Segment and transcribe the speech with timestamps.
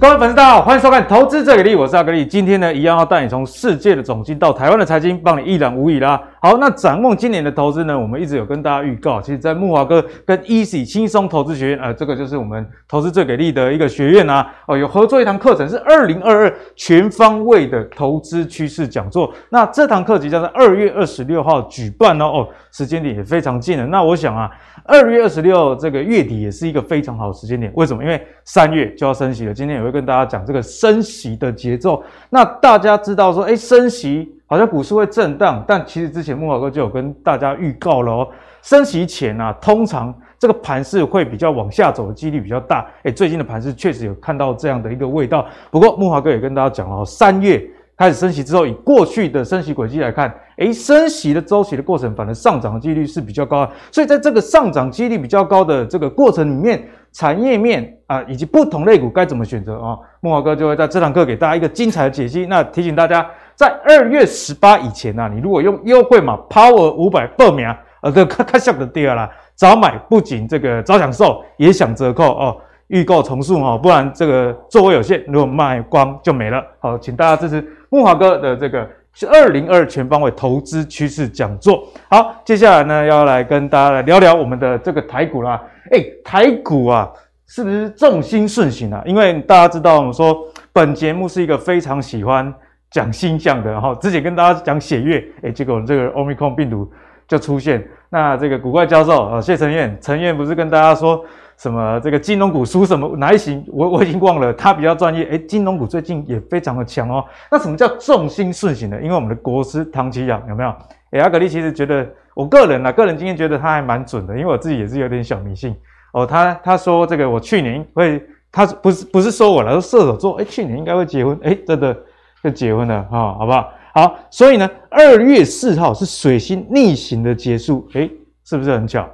[0.00, 2.24] 各位粉丝，大家好，欢迎收看《投资最给力》，我是阿格力。
[2.24, 6.18] 今天呢，一样要带你从世界的总经到台湾的财经，帮你一览无遗啦。
[6.40, 19.30] 好，那展望今年的投资呢，我们一直有跟大家预告，其实，在木华哥跟 Easy 轻松投资学院、呃，这个就是我们投资最给力的一个学院啊，哦，有合作一堂课程是二零二二全方位的投资趋势讲座。
[19.50, 23.84] 那这堂课即将在二月二十六号举办哦，哦，时间点也非常近了。
[23.84, 24.50] 那我想啊，
[24.86, 27.70] 二月二十六这个月底也是一个非常好的时间点。
[27.76, 28.02] 为什么？
[28.02, 29.52] 因为三月就要升息了。
[29.52, 32.02] 今天有会跟大家讲这个升息的节奏。
[32.30, 34.32] 那大家知道说，哎，升息。
[34.50, 38.28] 好像股市会震荡，但其实之前木华哥就有跟大家预告了哦，
[38.62, 42.84] 升息前啊，通常这个盘势会比较往下走的几率比较大。
[43.04, 45.46] 诶，最近的盘势确实有看到这样的一个味道。
[45.70, 47.64] 不过木华哥也跟大家讲了哦，三月
[47.96, 53.70] 开始升息之后，以过去的升息轨迹来看，诶，升息的周期的过程，反而上涨的几率是比较高的。
[53.92, 59.98] 所以在这个上涨几率比较高的这个过程里面，产业面啊以及不同类股该怎么选择啊？
[60.20, 62.46] 木华哥就会在这堂课给大家一个精彩的解析。
[62.46, 63.26] 那提醒大家。
[63.56, 67.68] 在二月十八以前呢、啊，你如果用优惠码 Power 五百报名，
[68.00, 76.64] 呃，这看看下个第二啦，早买不仅这个早享受，也享折扣哦，预购从速哦，不然这个座位有限，如果卖光就没了。
[76.78, 78.88] 好，请大家支持木华哥的这个
[79.30, 81.86] 二零二全方位投资趋势讲座。
[82.08, 85.60] 好，接下来呢，要来跟大家来聊聊我们的这个台股啦。
[85.90, 87.10] 诶，台股啊，
[87.46, 89.02] 是不是重心顺行啊？
[89.06, 92.52] 因为大家知道，我们说本节目是一个非常喜欢。
[92.92, 96.90] 讲星象的然后，之前跟大家讲血月，诶，结果这个 Omicron 病毒
[97.28, 97.86] 就出现。
[98.08, 101.24] 那这个古怪教授啊，谢承彦，承彦不是跟大家说
[101.56, 103.64] 什么这个金融股输什么哪一型？
[103.68, 105.22] 我我已经忘了，他比较专业。
[105.26, 107.24] 诶，金融股最近也非常的强哦。
[107.48, 109.00] 那什么叫重心顺行呢？
[109.00, 110.74] 因为我们的国师唐綺阳有没有？
[111.12, 112.04] 诶，阿格力其实觉得，
[112.40, 115.76] 我个人啊，个人经验觉得他还蛮准的，因为我自己也是有点小迷信
[116.12, 116.24] 哦。
[116.26, 121.96] 他他说这个我去年会，他不是不是说我了，说射手座，诶，去年应该会结婚，诶，真的。
[122.42, 123.70] 就结婚了哈、好不好？
[123.92, 128.10] 好，所以呢，二月四号是水星逆行的结束，诶，
[128.46, 129.06] 是不是很巧？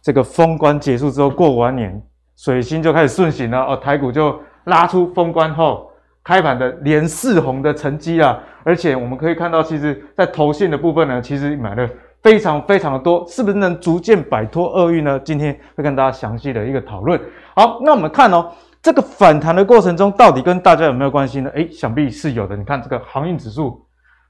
[0.00, 2.02] 这个封关结束之后，过完年，
[2.38, 5.90] 水星就开始顺行了哦，台股就拉出封关后
[6.24, 8.38] 开盘的连四红的成绩啊！
[8.64, 11.86] 而且我们可以看到，其实在投信的部分呢，其实买了
[12.22, 15.18] 非常非常的多，是不是能逐渐摆脱厄运呢？
[15.20, 17.20] 今天会跟大家详细的一个讨论。
[17.54, 18.50] 好，那我们看哦。
[18.84, 21.48] 这个反弹的过程中，到底跟大家有没有关系呢？
[21.50, 22.56] 诶，想必是有的。
[22.56, 23.80] 你看这个航运指数，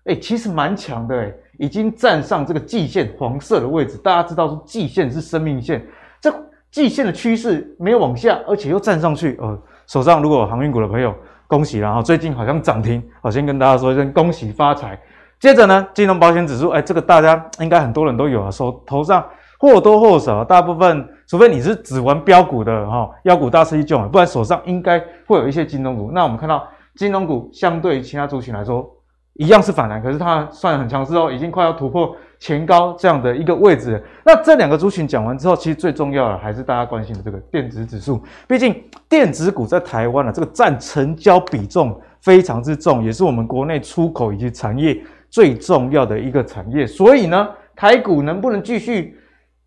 [0.05, 3.97] 诶，其实蛮强的，诶，已经站上这个季线黄色的位置。
[3.97, 5.83] 大家知道说季线是生命线，
[6.21, 6.31] 这
[6.71, 9.39] 季线的趋势没有往下，而且又站上去。
[9.41, 11.15] 呃，手上如果有航运股的朋友，
[11.47, 12.03] 恭喜了哈！
[12.03, 15.01] 最近好像涨停，好，先跟大家说一声恭喜发财。
[15.43, 19.25] 接着呢，金融保险指数，诶，这个大家应该很多人都有啊，手头上。
[19.59, 26.11] 或多或少，大部分，除非你是只玩标股的哈，妖股大师一种，不然手上应该会有一些金融股。
[26.13, 26.67] 那我们看到
[26.97, 28.89] 金融股相对于其他族群来说，
[29.35, 34.03] 一样是反弹，可是它算很强势哦，已经快要突破前高这样的一个位置。
[34.25, 45.01] 那这两个族群讲完之后，其实最重要的还是大家关心的这个电子指数，毕竟电子股在台湾啊，这个占成交比重非常之重，也是我们国内出口以及产业
[45.33, 46.87] 最重要的一个产业。
[46.87, 49.19] 所以呢，台股能不能继续？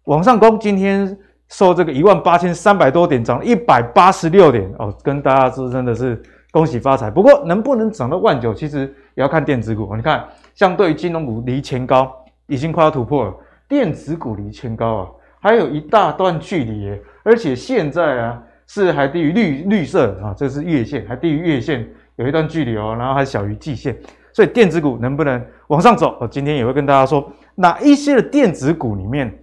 [0.06, 1.18] 往上攻，今天
[1.50, 6.22] 收这个一万八千三百多点，涨一百八十六点哦，跟大家说真的是
[6.52, 7.10] 恭喜发财。
[7.10, 8.82] 不过能不能涨到万九，其实
[9.16, 9.96] 也要看电子股。
[9.96, 10.24] 你看，
[10.54, 12.16] 相对于金融股离前高
[12.46, 13.34] 已经快要突破了，
[13.68, 15.10] 电子股离前高啊
[15.40, 21.88] 还有一大段距离，而且现在啊是还低于绿绿色啊，这是月线，还低于月线
[22.18, 23.98] 有一段距离哦，然后还小于季线，
[24.36, 26.18] 所以电子股能不能往上走？
[26.20, 29.34] 我今天也会跟大家说哪一些的电子股里面。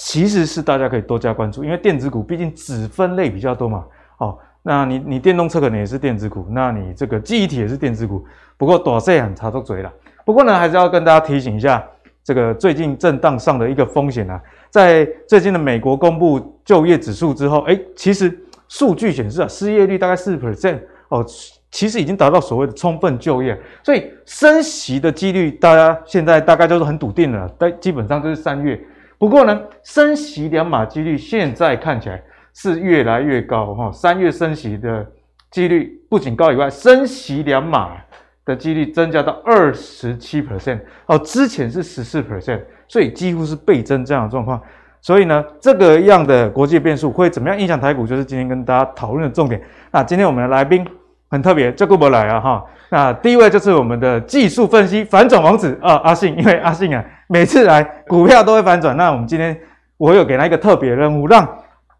[0.00, 3.84] 其实是大家可以多加关注，因为电子股毕竟子分类比较多嘛。
[4.18, 8.24] 哦，那你你电动车可能也是电子股，那你这个记忆体也是电子股。
[8.56, 9.92] 不过短线很插都嘴了。
[10.24, 11.84] 不过呢，还是要跟大家提醒一下，
[12.22, 18.38] 这个最近震荡上的一个风险啊，在最近的美国公布就业指数之后，诶，其实
[18.68, 21.26] 数据显示啊，失业率大概四十 percent 哦，
[21.70, 28.80] 其实已经达到所谓的充分就业，所以升息的几率，大家现在大概就是很笃定了，但基本上就是三月。
[29.18, 32.22] 不过呢，升息两码几率现在看起来
[32.54, 33.92] 是越来越高哈。
[33.92, 35.06] 三月升息的
[35.50, 37.96] 几率不仅高以外，升息两码
[38.44, 44.60] 的几率增加到二十七 percent 哦，之前是十四 percent，所以几乎是倍增这样的状况。
[45.00, 49.60] 所以呢，这个样的国际变数会怎么样影响台股，就是今天跟大家讨论的重点。
[49.92, 50.84] 那今天我们的来宾
[51.30, 52.64] 很特别，叫顾不来啊哈。
[52.90, 57.04] 那第一位就是我们的技术分析反转王子啊，阿信，因为阿信啊。
[57.28, 59.54] 每次来股票都会反转，那我们今天
[59.98, 61.46] 我有给他一个特别任务，让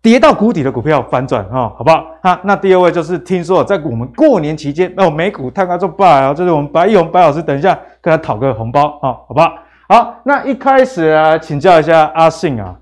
[0.00, 2.06] 跌到谷底的股票反转哈，好不好？
[2.22, 9.52] 哈，那第二位就是听说在我们过年期间，哦，美股太高做爆啊，就是我们白毅宏白老师，等一下跟他讨个红包啊，好不好？
[9.88, 12.74] 好，那一开始啊，请教一下阿信啊，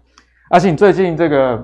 [0.51, 1.61] 阿信最近这个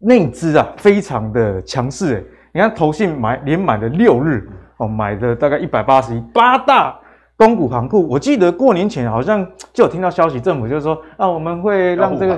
[0.00, 2.24] 内资啊，非常的强势诶，
[2.58, 4.44] 你看投信买连买了六日
[4.78, 6.98] 哦，买的大概一百八十亿，八大。
[7.36, 12.36] 公股行库，我记得过年前好像就有听到消息，政府就是说啊，我们会让这个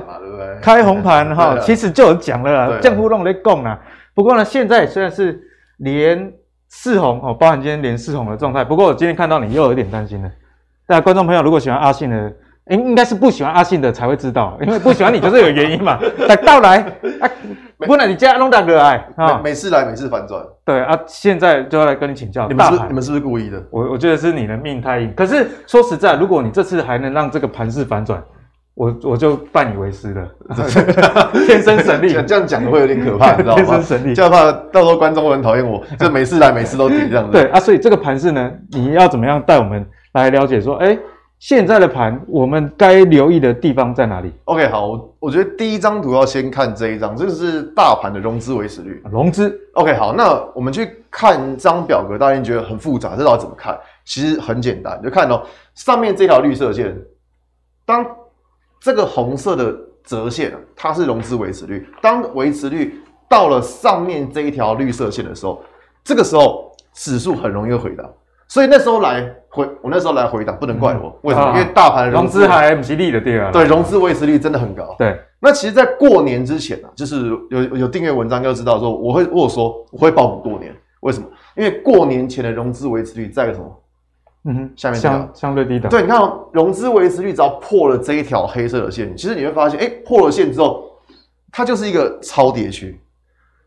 [0.60, 3.80] 开红盘哈，其实就有讲了啦，江湖弄来供啦。
[4.12, 5.40] 不过呢，现在虽然是
[5.78, 6.30] 连
[6.68, 10.30] 四红哦，包含今天连四红的状态，不过我今天看到你又有一点担心了。
[10.86, 12.30] 大家观众朋友，如果喜欢阿信的，
[12.70, 15.98] 应应该是不喜欢阿信的才会知道，因为不喜欢你就是有原因嘛。
[16.26, 16.78] 来到来
[17.20, 17.28] 啊。
[17.86, 23.56] 不然你家弄大哥哎，啊每次来每次反转，对啊，现在就要来跟你请教，你们是你们是不是故意的？
[23.70, 25.10] 我我觉得是你的命太硬。
[25.16, 28.22] 可是说实在，如果你这次还能让这个盘势反转，
[28.74, 30.28] 我我就拜你为师了。
[31.46, 33.62] 天生神力，这样讲的会有点可怕， 你知道吗？
[33.62, 37.32] 天生神力，就怕到时候观众会很讨厌我，就每次来每次都跌这样子。
[37.32, 39.82] 对啊，所以这个盘势呢，你要怎么样带我们
[40.12, 40.98] 来了解说，哎？
[41.40, 49.02] 现在的盘，我们该留意的地方在哪里？OK，好，我我觉得第一张图要先看这一张，这个是大盘的融资维持率。
[49.10, 53.74] 融资，OK，好，那我们去看这张表格，大家觉得很复杂，这到底怎么看？
[54.04, 55.42] 其实很简单，就看哦，
[55.74, 56.94] 上面这条绿色线，
[57.86, 58.04] 当
[58.78, 63.00] 这个红色的折线，它是融资维持率，当维持率
[63.30, 65.62] 到了上面这一条绿色线的时候，
[66.04, 68.06] 这个时候指数很容易会回档。
[68.46, 71.46] 所以那时候来回，我那时候来回档，不能怪我，嗯、为什么？
[71.46, 73.50] 啊、因为大盘融资还不是利的对啊。
[73.52, 74.94] 对，融资维持率真的很高。
[74.96, 81.26] 对，那其实，在过年之前啊，就是有有订阅文章就知道说，我会我说我会报复过年，为什么？
[81.56, 83.76] 因为过年前的融资维持率在什么？
[84.44, 85.88] 嗯哼，下面相相对低的。
[85.88, 90.84] 对，你看、哦、融资维持率只要破了这一条黑色的线，其实你会发现，哎，破了线之后，
[91.50, 92.98] 它就是一个超跌区。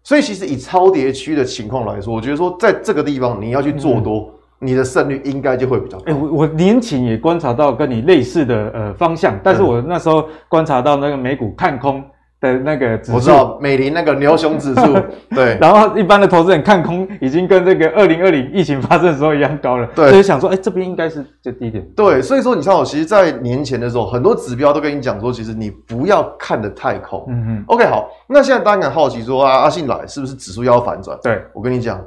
[0.02, 4.20] 所以，其实以超跌区的情况来说，我觉得说，在这个地方你要去做多。
[4.20, 6.04] 嗯你的胜率应该就会比较高。
[6.08, 12.04] 哎、欸，我我年前也观察到跟你类似的呃方向，但是我那时候观察到那个美股看空
[12.40, 14.82] 的那个指数，我知道美林那个牛熊指数，
[15.34, 15.58] 对。
[15.62, 20.10] 然后一般的投资人看空已经跟这个二零二零疫情发生的时候一样高了，对。
[20.10, 21.86] 所以想说，哎、欸，这边应该是最低点。
[21.96, 27.26] 对，所以说你知道，其实，在年前的时候，很多指标都跟你讲说，其实你不要看的太空。
[27.30, 27.64] 嗯嗯。
[27.68, 31.18] OK，好，那现在大家很好奇说啊，阿信来是不是指数要反转？
[31.24, 32.00] 对，我跟你讲。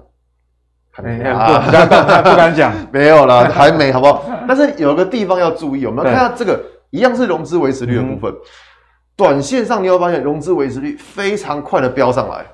[1.03, 4.25] 没有，不敢不敢讲， 没有啦，还没，好不好？
[4.49, 6.61] 但是有个地方要注意，我们要看下这个
[6.91, 8.35] 一样是融资维持率的部分。
[9.17, 12.45] 短线上你会发现融资维持率非常快的飙上来。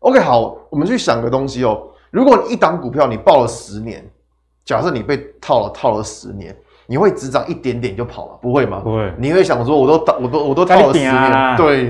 [0.00, 1.80] OK，好，我们去想个东西哦。
[2.10, 4.04] 如果你一档股票你报了十年，
[4.64, 6.56] 假设你被套了套了十年，
[6.86, 8.38] 你会只涨一点点就跑了？
[8.42, 8.80] 不会吗？
[8.82, 9.12] 不会。
[9.18, 11.86] 你会想说，我都我都我都套了十年，对，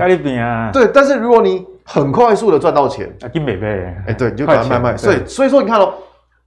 [0.71, 0.87] 对。
[0.93, 4.97] 但是如果你很快速的赚到钱，啊，金美呗，哎，对，你就赶快卖卖。
[4.97, 5.93] 所以，所以说你看哦，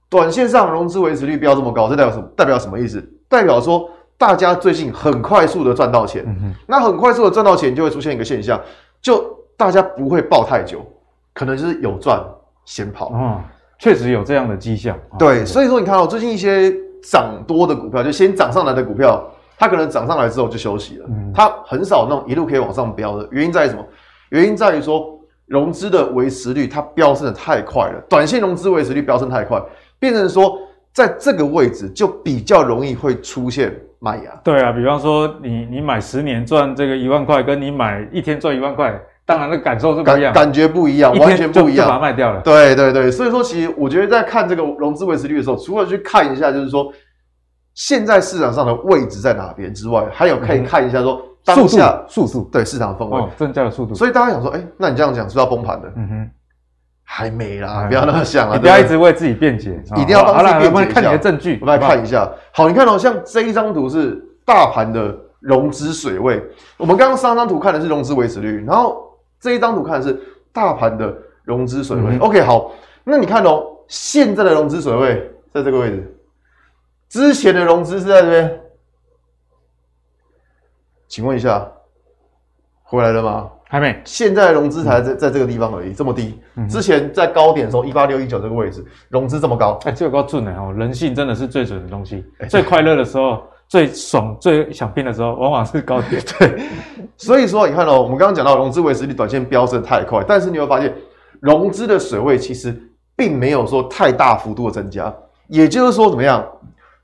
[0.09, 2.27] 短线上融资维持率飙这么高，这代表什么？
[2.35, 2.99] 代表什么意思？
[3.29, 3.87] 代表说
[4.17, 6.23] 大家最近很快速的赚到钱。
[6.25, 6.53] 嗯哼。
[6.65, 8.59] 那很快速的赚到钱，就会出现一个现象，
[9.03, 9.23] 就
[9.55, 10.83] 大家不会抱太久，
[11.31, 12.19] 可能就是有赚
[12.65, 13.11] 先跑。
[13.13, 13.39] 嗯，
[13.77, 14.97] 确实有这样的迹象。
[15.19, 19.23] 对，所以说你看哦，最近一些涨多的股票，就先涨上来的股票，
[19.59, 21.05] 它可能涨上来之后就休息了。
[21.07, 21.31] 嗯。
[21.35, 23.85] 它很少那种一路可以往上飙的，原因在于什么？
[24.29, 25.11] 原因在于说。
[25.47, 29.61] 融资的维持率它飙升的太快了，短线融资维持率飙升太快，
[29.99, 30.57] 变成说
[30.91, 34.31] 在这个位置就比较容易会出现卖压。
[34.43, 42.41] 对啊，比方说你你买十年赚这个一万块，跟你买一天赚一万块，当然那感受是不一样，感感觉不一样，完全不一样，就把它卖掉了。
[42.41, 46.91] 对对对，所以说其实我觉得在看这个融资维持率的时候，除了去看一下就是说
[47.75, 51.21] 现在市场上的位置在哪边之外，还有可以看一下说。
[51.21, 55.93] 嗯当下速度对市场氛围增加了速度，所以大家想说，哎，那你这样讲是不是要崩盘的？
[55.95, 56.29] 嗯哼，
[57.03, 58.55] 还没啦，不要那么想啊！
[58.55, 60.67] 你不要一直为自己辩解，一定要帮自己辩解。
[60.67, 62.27] 我们看你的证据，我们来看一下。
[62.51, 66.43] 好，你看哦，像这一张图是大盘的融资水位，
[66.77, 70.19] 我们刚刚上张图看的是融资维持率，然后这一张图看的是
[70.51, 72.17] 大盘的融资水位。
[72.17, 72.71] OK，好，
[73.03, 76.17] 那你看哦，现在的融资水位在这个位置，
[77.07, 78.61] 之前的融资是在这边。
[81.15, 81.65] 请问一下，
[82.83, 83.49] 回来了吗？
[83.69, 83.97] 还没。
[84.03, 86.37] 现在融资才在在这个地方而已，这么低。
[86.69, 90.73] 之前在高点的时候，一八六一九这个位置，融资这么高，哎，这个高准的哦。
[90.77, 92.25] 人性真的是最准的东西。
[92.49, 96.21] 最快乐的时候，最爽、最想拼的时候，往往是高点。
[96.37, 96.63] 对。
[97.15, 100.93] 所以说，你看哦，我们刚刚讲到融资维持率短线飙升太快，但是你会发现，
[101.39, 102.77] 融资的水位其实
[103.15, 105.15] 并没有说太大幅度的增加。
[105.47, 106.45] 也就是说，怎么样？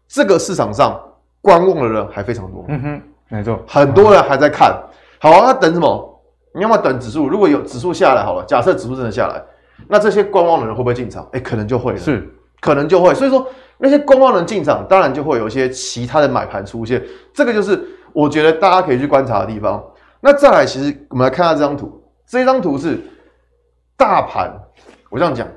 [0.10, 1.02] 这个市场上
[1.42, 2.66] 观望的人还非常多。
[2.68, 3.02] 嗯哼。
[3.32, 4.78] 没错，很多人还在看，
[5.18, 6.22] 好啊，那等什么？
[6.54, 9.42] 你要么等指数，如果有指数下来好了，假设指数真的下来，
[9.88, 11.24] 那这些观望的人会不会进场？
[11.32, 13.14] 哎、欸，可能就会了，是，可能就会。
[13.14, 13.48] 所以说
[13.78, 17.02] 那些观望人进场，当然就会有一些其他的买盘出现。
[17.34, 19.82] 这个就是我觉得大家可以去观察的地方。
[20.20, 23.00] 那再来，其实我们来看下这张图，这张图是
[23.96, 24.52] 大盘。
[25.10, 25.48] 我这样讲，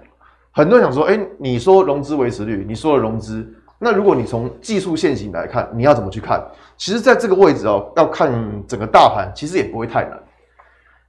[0.52, 3.52] 很多人想说，哎、欸，你说融资维持率，你说的融资。
[3.78, 6.42] 那如果你从技术线型来看，你要怎么去看？
[6.76, 8.32] 其实，在这个位置哦，要看
[8.66, 10.18] 整个大盘，其实也不会太难。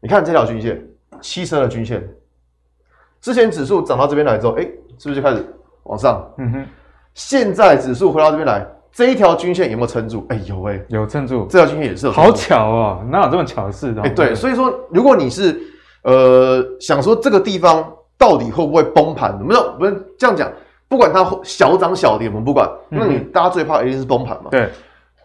[0.02, 0.86] 你看这条均线，
[1.22, 2.08] 七升的均线，
[3.22, 4.64] 之前指数涨到这边来之后，哎，
[4.98, 5.46] 是不是就开始
[5.84, 6.28] 往上？
[6.38, 6.66] 嗯哼。
[7.14, 10.26] 现在指数回到这边来，这一条均线有没有撑住？
[10.30, 11.48] 哎，有哎，有撑住。
[11.50, 12.12] 这条均线也是有。
[12.12, 13.96] 好巧哦，哪有这么巧的事？
[14.04, 15.58] 哎，对，所以说，如果你是
[16.04, 19.40] 呃想说这个地方到底会不会崩盘？
[19.42, 20.52] 没有，不是这样讲。
[20.88, 22.70] 不管它小涨小跌，我们不管。
[22.90, 24.50] 那你大家最怕一定是崩盘嘛？
[24.52, 24.70] 对，会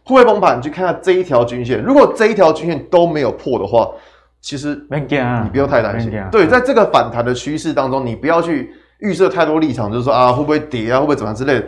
[0.05, 0.59] 不会崩盘？
[0.59, 3.89] 你去看下这一条均线，如果这一条均线都没有破的话，
[4.41, 4.75] 其实
[5.43, 6.11] 你不用太担心。
[6.33, 11.67] 对，在这个反弹的趋势当中，你不要去预设太多立场，就是说啊会不会跌啊，会不会怎么样之类的，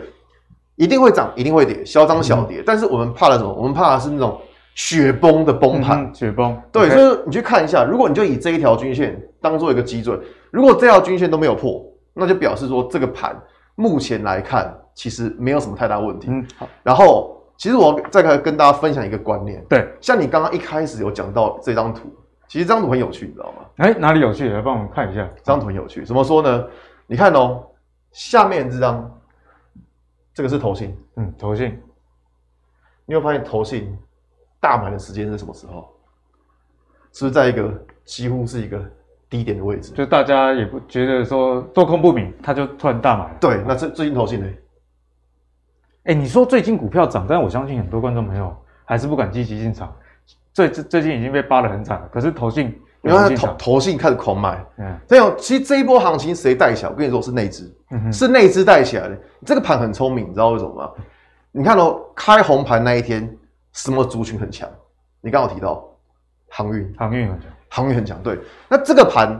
[0.75, 2.63] 一定会涨，一定会跌，小涨小跌。
[2.65, 3.53] 但是我们怕的什么？
[3.53, 4.41] 我们怕的是那种
[4.73, 6.59] 雪崩的崩盘，雪崩。
[6.71, 10.19] 对，所以你去看一下，如果你就以这一条均线当做一个基准，
[10.49, 11.85] 如果这条均线都没有破，
[12.15, 13.39] 那就表示说这个盘。
[13.75, 16.27] 目前来看，其实没有什么太大问题。
[16.29, 16.69] 嗯，好。
[16.83, 19.63] 然后，其实我再来跟大家分享一个观念。
[19.69, 22.13] 对，像你刚刚一开始有讲到这张图，
[22.47, 23.65] 其实这张图很有趣，你知道吗？
[23.77, 24.47] 哎，哪里有趣？
[24.49, 25.27] 来帮我们看一下。
[25.37, 26.67] 这张图很有趣，怎么说呢？
[27.07, 27.63] 你看哦，
[28.11, 29.19] 下面这张，
[30.33, 30.97] 这个是头信。
[31.15, 31.81] 嗯，头信。
[33.05, 33.97] 你有发现头信
[34.59, 35.89] 大买的时间是什么时候？
[37.11, 37.71] 是不是在一个
[38.05, 38.79] 几乎是一个？
[39.33, 43.35] 低点的位置，就大家也不觉得说做空不明，它就突然大买了。
[43.41, 44.45] 对，那最最近投信呢？
[46.03, 49.91] 哎、欸，你说最近股票涨，但我相信很多观众朋友还是不敢积极进场。
[50.53, 54.63] 最最近已经被扒得很惨了，可是投信，因为投投信开始狂买。
[54.77, 56.91] 嗯，这样其实这一波行情谁带起来？
[56.91, 57.75] 我跟你说是内资，
[58.11, 59.17] 是内资带起来的。
[59.43, 60.91] 这个盘很聪明，你知道为什么吗？
[61.51, 63.27] 你看哦，开红盘那一天，
[63.71, 64.69] 什么族群很强？
[65.21, 65.83] 你刚好提到
[66.49, 67.49] 航运，航运很强。
[67.73, 68.37] 航运很强，对。
[68.69, 69.35] 那这个盘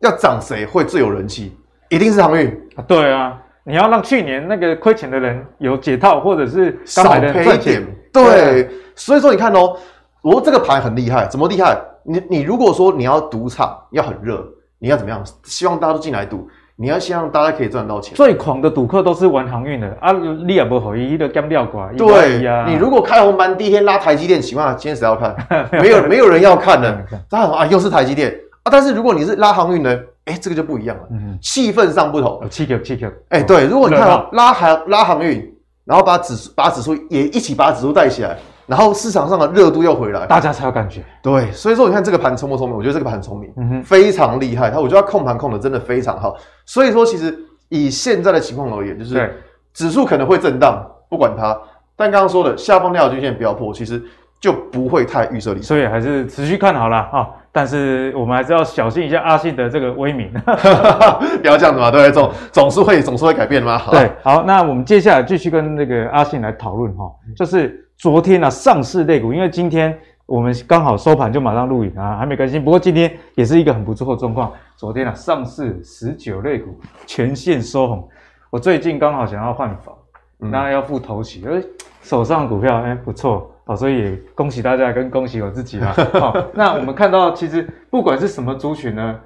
[0.00, 1.54] 要涨谁会最有人气？
[1.90, 2.82] 一定是航运啊！
[2.88, 7.84] 对啊，你要让去年那个亏钱的人有解套，或者是少赔一点。
[8.10, 9.76] 对，对，所以说你看哦，
[10.22, 11.78] 我这个盘很厉害，怎么厉害？
[12.04, 14.42] 你你如果说你要赌场要很热，
[14.78, 15.22] 你要怎么样？
[15.44, 16.48] 希望大家都进来赌。
[16.76, 18.14] 你要希望大家可以赚到钱。
[18.16, 20.10] 最狂的赌客都是玩航运的啊！
[20.12, 21.88] 你也不好意的干掉挂。
[21.92, 25.34] 对呀，你如果开红盘第一天拉台积电，起码今天谁要看？
[25.80, 27.04] 没有，没有人要看的。
[27.30, 28.70] 当然啊，又是台积电啊！
[28.72, 30.02] 但是如果你是拉航运的？
[30.24, 31.02] 哎，这个就不一样了。
[31.10, 32.42] 嗯，气氛上不同。
[32.48, 33.06] 气球，气球。
[33.28, 35.54] 哎，对，如果你看到拉航拉航运，
[35.84, 38.36] 然后把指把指数也一起把指数带起来。
[38.66, 41.02] 然后市场上的热度又回来，大家才有感觉。
[41.22, 42.76] 对，所以说你看这个盘聪不聪明？
[42.76, 44.70] 我觉得这个盘很聪明，嗯哼，非常厉害。
[44.70, 46.36] 他我觉得他控盘控的真的非常好。
[46.64, 49.42] 所以说，其实以现在的情况而言，就是
[49.72, 51.58] 指数可能会震荡，不管它。
[51.96, 54.02] 但刚刚说的下方那条均线不要破，其实
[54.40, 55.68] 就不会太预设立场。
[55.68, 57.28] 所以还是持续看好了啊。
[57.54, 60.30] 但是我们还是要小心一下阿信的这个威名。
[61.40, 63.80] 不要这样子嘛，对，总总是会总是会改变的嘛。
[63.90, 67.80] 对，好，那我们接下来继续跟那个阿信来讨论哈，就是。
[67.96, 69.96] 昨天啊，上市类股，因为今天
[70.26, 72.62] 我们刚好收盘就马上录影啊，还没更新。
[72.62, 74.52] 不过今天也是一个很不错的状况。
[74.74, 78.06] 昨天啊，上市十九类股全线收红。
[78.50, 79.94] 我最近刚好想要换房，
[80.38, 81.62] 那要付头期，而
[82.02, 85.92] 手上股票哎不错啊，所以也恭喜大家跟恭喜我自己啦。
[86.14, 89.18] 好， 那我们看到其实不管是什么族群呢？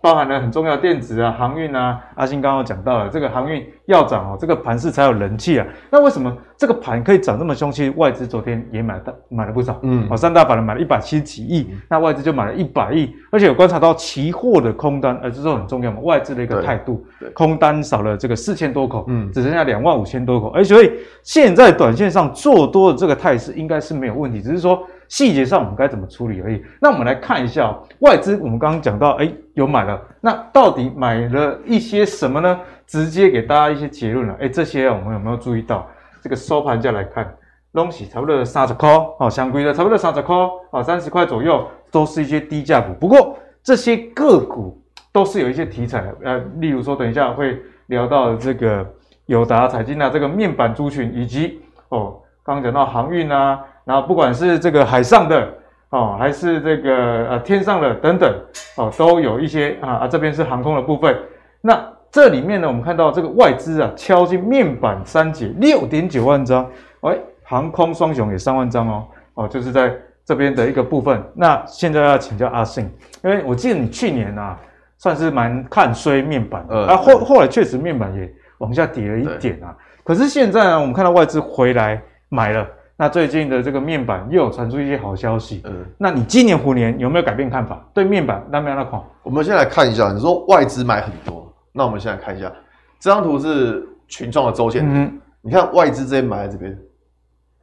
[0.00, 5.66] 包含了很重要的电子啊、航运啊，阿信刚刚讲到了这个航运要涨哦，这个盘势才有人气啊。
[5.90, 7.70] 那为什么这个盘可以涨这么凶？
[7.70, 20.90] 其实外资昨天也买了，买了不少，嗯，哦，三大法人买了一百七十几亿，嗯、那外资就买了一百亿，而且有观察到期货的空单，呃，这是很重要嘛，外资的一个态度，空单少了这个四千多口，嗯，只剩下两万五千多口，而所以
[21.22, 24.82] 现在短线上做多的这个态势应该是没有问题，只是说。
[25.08, 26.62] 细节上我们该怎么处理而已。
[26.80, 32.60] 那我们来看一下外资，我们刚刚讲到，哎，有买了，那到底买了一些什么呢？
[32.86, 34.36] 直接给大家一些结论了。
[34.40, 35.86] 哎，这些我们有没有注意到？
[36.22, 37.34] 这个收盘价来看，
[37.72, 40.36] 东西差不多三十块，哦，相对的差不多三十块，
[40.72, 42.92] 啊，三十块左右，都是一些低价股。
[42.94, 48.86] 不过这些个股都是有一些题材，呃，例如说，等一下会聊到这个
[49.26, 53.58] 友达、彩晶啊，这个面板族群，以及哦，刚刚讲到航运啊。
[53.88, 55.48] 然后不管是这个海上的
[55.88, 56.94] 哦，还是这个
[57.30, 58.30] 呃天上的等等
[58.76, 61.16] 哦，都有一些啊啊，这边是航空的部分。
[61.62, 69.90] 那这里面呢，我们看到这个外资啊敲进面板三节六点九万张，哎，航空双雄也三万张哦哦，就是在
[70.22, 71.22] 这边的一个部分。
[71.32, 72.84] 那现在要请教阿信，
[73.24, 74.54] 因为我记得你去年啊，
[74.98, 79.74] 算是蛮看衰面板的，呃，啊后后来确实面板也往下跌了一点啊。
[80.04, 82.66] 可是现在呢，我们看到外资回来买了，
[83.00, 87.80] 那最近的这个面板又有传出一些好消息，嗯，那你今年虎年有没有改变看法？
[87.94, 92.52] 对面板那边那款，我们先来看一下，你说外资买很多，那我们现在看一下
[92.98, 96.76] 这张图是群创的周线，嗯，你看外资这边买在这边，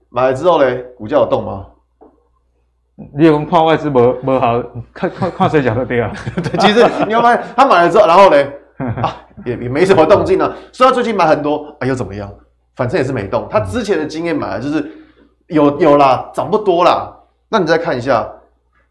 [0.07, 1.65] 买了之后嘞，股价有动吗？
[3.17, 4.63] 你有看外资没没好，
[4.93, 6.13] 看看看谁讲的对啊？
[6.41, 8.49] 对，其实你要发现他买了之后，然后嘞。
[9.01, 9.15] 啊，
[9.45, 10.53] 也也没什么动静呢。
[10.73, 12.29] 所以他最近买很多，哎，又怎么样？
[12.75, 13.47] 反正也是没动。
[13.49, 14.91] 他之前的经验买的就是
[15.47, 17.11] 有有啦，涨不多啦。
[17.49, 18.27] 那你再看一下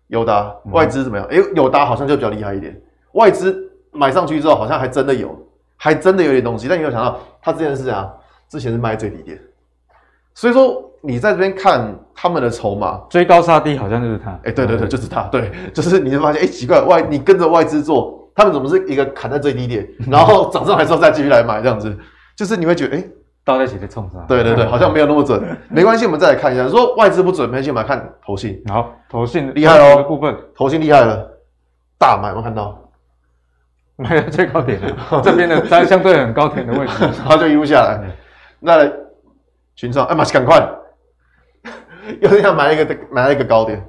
[0.08, 1.26] 友达外资怎么样？
[1.30, 2.80] 哎，友达好像就比较厉害一点。
[3.12, 5.36] 外资买上去之后，好像还真的有，
[5.76, 6.68] 还真的有点东西。
[6.68, 8.10] 但你有想到，他之前是啊，
[8.48, 9.40] 之前是卖最低点。
[10.34, 14.30] 所以说你在这边看他们的筹码，追高杀低，好像就是他。
[14.44, 15.22] 哎，对对对，就是他。
[15.24, 18.20] 对，就是你会发现，哎，奇怪，外你跟着外资做。
[18.36, 21.96] 他们怎么是一个砍在最低点， 然后涨上来之后再继续来买这样子？
[22.34, 23.04] 就是你会觉得，哎，
[23.44, 24.26] 倒在一起在冲上。
[24.26, 25.40] 对对对，好像没有那么准。
[25.68, 26.66] 没关系，我们再来看一下。
[26.68, 28.62] 说外资不准，没关系，我们来看投信。
[28.68, 31.30] 好，投信厉害哦，部分投信厉害了，
[31.98, 32.80] 大买，有没有看到？
[33.96, 38.00] 买 到最高点了，这边的在 相对很高点的位置， 然后就一路下来。
[38.58, 38.90] 那
[39.76, 40.68] 群创，哎，马上赶快，
[42.20, 43.84] 又这样买一个买了一个高点。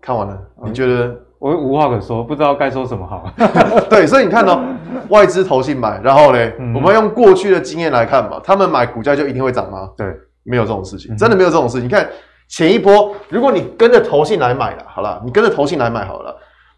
[0.00, 1.14] 看完了，你觉得？
[1.42, 3.24] 我无话可说，不知道该说什么好。
[3.90, 4.62] 对，所以你看哦，
[5.10, 9.90] 外资投信买，然后呢，嗯、我们用过去的经验来看嘛，他们买股价就一定会涨吗？
[9.96, 10.06] 对，
[10.44, 11.82] 没有这种事情，真的没有这种事情。
[11.82, 12.08] 嗯、你看
[12.48, 16.32] 前一波，如果你跟着投信来买了，好了，你跟着投信来买好了，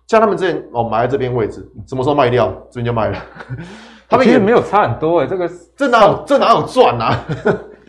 [0.06, 3.18] 像他们之前哦买在这边位置，什么时候卖掉，这边就卖了。
[4.08, 7.22] 他们也没有差很多诶、欸、这个这哪有这哪有赚啊？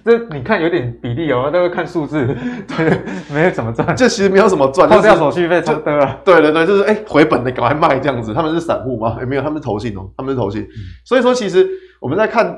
[0.05, 2.27] 这你看有点比例哦，都会看数字，
[2.77, 3.01] 对，
[3.33, 3.95] 没有怎么赚。
[3.95, 6.21] 这其实没有什么赚，扣掉手续费就得了。
[6.23, 8.31] 对对对，就是哎，回本的赶快卖这样子。
[8.31, 9.17] 他们是散户吗？
[9.19, 10.61] 也没有，他们是投信哦，他们是投信。
[10.61, 10.69] 嗯、
[11.03, 11.67] 所以说，其实
[11.99, 12.55] 我们在看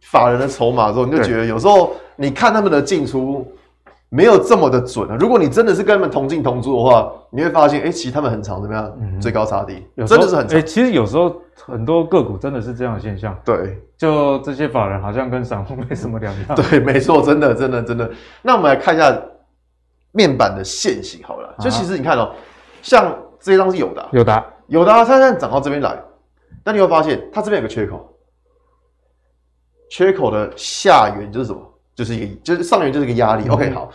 [0.00, 3.46] 法人的筹码的时候，你就觉得有时候你看他们的进出。
[4.10, 5.16] 没有这么的准啊！
[5.20, 8.90] 如果你真的是跟他们同进同出的话，你会发现，哎，其实他们很长，怎么样？
[8.98, 10.58] 嗯，追高差低，真的是很长。
[10.58, 13.38] 哎，其实有时候很多个股真的是这样的现象。
[13.44, 16.44] 对，就这些法人好像跟散户没什么两样。
[16.56, 18.10] 对，没错，真的，真的，真的。
[18.40, 19.14] 那我们来看一下
[20.12, 21.54] 面板的线型好了。
[21.58, 22.32] 就其实你看哦，
[22.80, 26.02] 像这一张是有的，有的，有的，它现在涨到这边来，
[26.64, 28.10] 但你会发现它这边有个缺口，
[29.90, 31.60] 缺口的下缘就是什么？
[31.98, 33.48] 就是一个，就是上缘就是一个压力。
[33.48, 33.90] OK，好。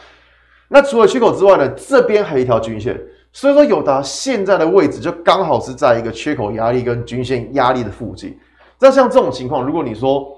[0.67, 2.99] 那除了缺口之外呢，这边还有一条均线，
[3.31, 8.37] 所以说友达现在的位置就刚好是在一个缺口压力跟均线压力的附近。
[8.77, 10.35] 那像这种情况，如果你说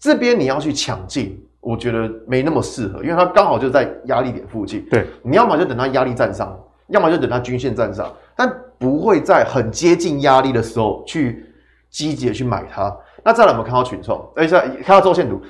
[0.00, 4.84] 这边你要去抢进，我觉得没那么适合，因为它刚好就在压力点附近。
[4.90, 11.44] 对，你要么就等它压力站上，要么就等它均线站上，但不会在很接近压力的时候去
[11.88, 12.92] 积极的去买它。
[13.22, 15.40] 那再来我们看到群创，哎，再看到周线图。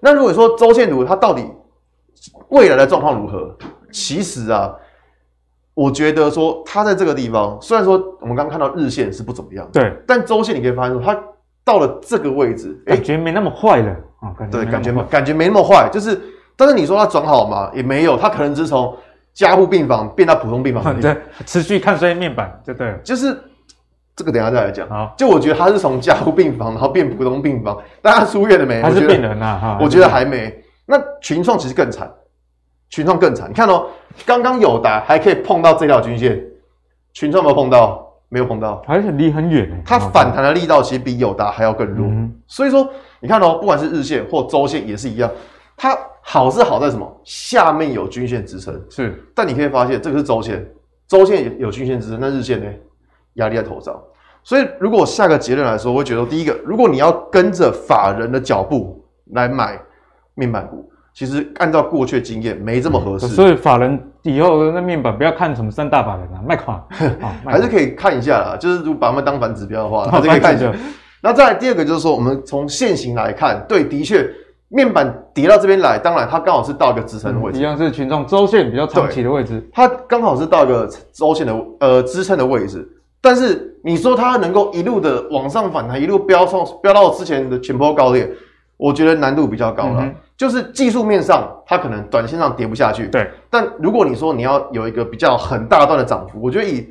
[0.00, 1.44] 那如果说周线图它到底
[2.48, 3.56] 未来的状况如何？
[3.90, 4.74] 其实啊，
[5.74, 11.18] 我觉得说它在这个地方，虽然说我们刚刚看到日线是不怎么样，对，但周线你可以发现说它
[11.64, 16.20] 到了这个位置，感觉没那么坏了啊，感觉对，感觉感觉没那么坏，就是，
[16.56, 17.70] 但是你说它转好嘛？
[17.74, 18.94] 也没有，它可能只是从
[19.32, 23.36] 加护病房变到普通病房， 对，持续看衰面板，就对了，就是。
[24.16, 24.88] 这个等一下再来讲。
[24.88, 28.82] 好，就我觉得他是从加护病房，然后变普通病房，但他出院了没？
[28.82, 29.58] 还是病人啊？
[29.60, 30.52] 哈，我觉得还没。
[30.86, 32.10] 那群创其实更惨，
[32.88, 33.48] 群创更惨。
[33.48, 33.86] 你看哦，
[34.24, 36.42] 刚刚友达还可以碰到这条均线，
[37.12, 38.02] 群创有没有碰到？
[38.28, 39.80] 没有碰到，还是离很远。
[39.86, 42.08] 它反弹的力道其实比友达还要更弱。
[42.08, 45.30] 嗯、所以说，你看哦，不管是日线或周线也是一样，
[45.76, 47.08] 它好是好在什么？
[47.22, 48.74] 下面有均线支撑。
[48.90, 50.66] 是，但你可以发现这个是周线，
[51.06, 52.66] 周线有均线支撑，那日线呢？
[53.36, 53.98] 压力在头上，
[54.42, 59.80] 所以如果我下个结论来说，我会觉得第一个，如果你要跟着法人的脚步来买
[60.34, 63.26] 面板股，其实按照过去的经验没这么合适。
[63.28, 66.80] 所以法人以后那面板不要看什么三大法人啊，卖款，
[67.44, 68.56] 还是可以看一下啦。
[68.56, 70.72] 就是如果把他们当反指标的话，还是可以看一下。
[71.22, 74.28] 那再来第二个就是说，我们从现行来看，对，的确
[74.68, 82.86] 面板跌到这边来，当然它刚好是到一个支撑的位置，一样是群众周线比较长期的位置，它刚好是到一个周线的呃支撑的位置。
[83.26, 88.30] 但是你说它能够一路的往上反弹，一路飙上飙到之前的前波高点，
[88.76, 90.04] 我觉得难度比较高了。
[90.04, 93.08] 嗯、就是技术面上，它可能短线上跌不下去。
[93.08, 93.28] 对。
[93.50, 96.88] 但如果你说你要有一个比较很大段的涨幅，我觉得以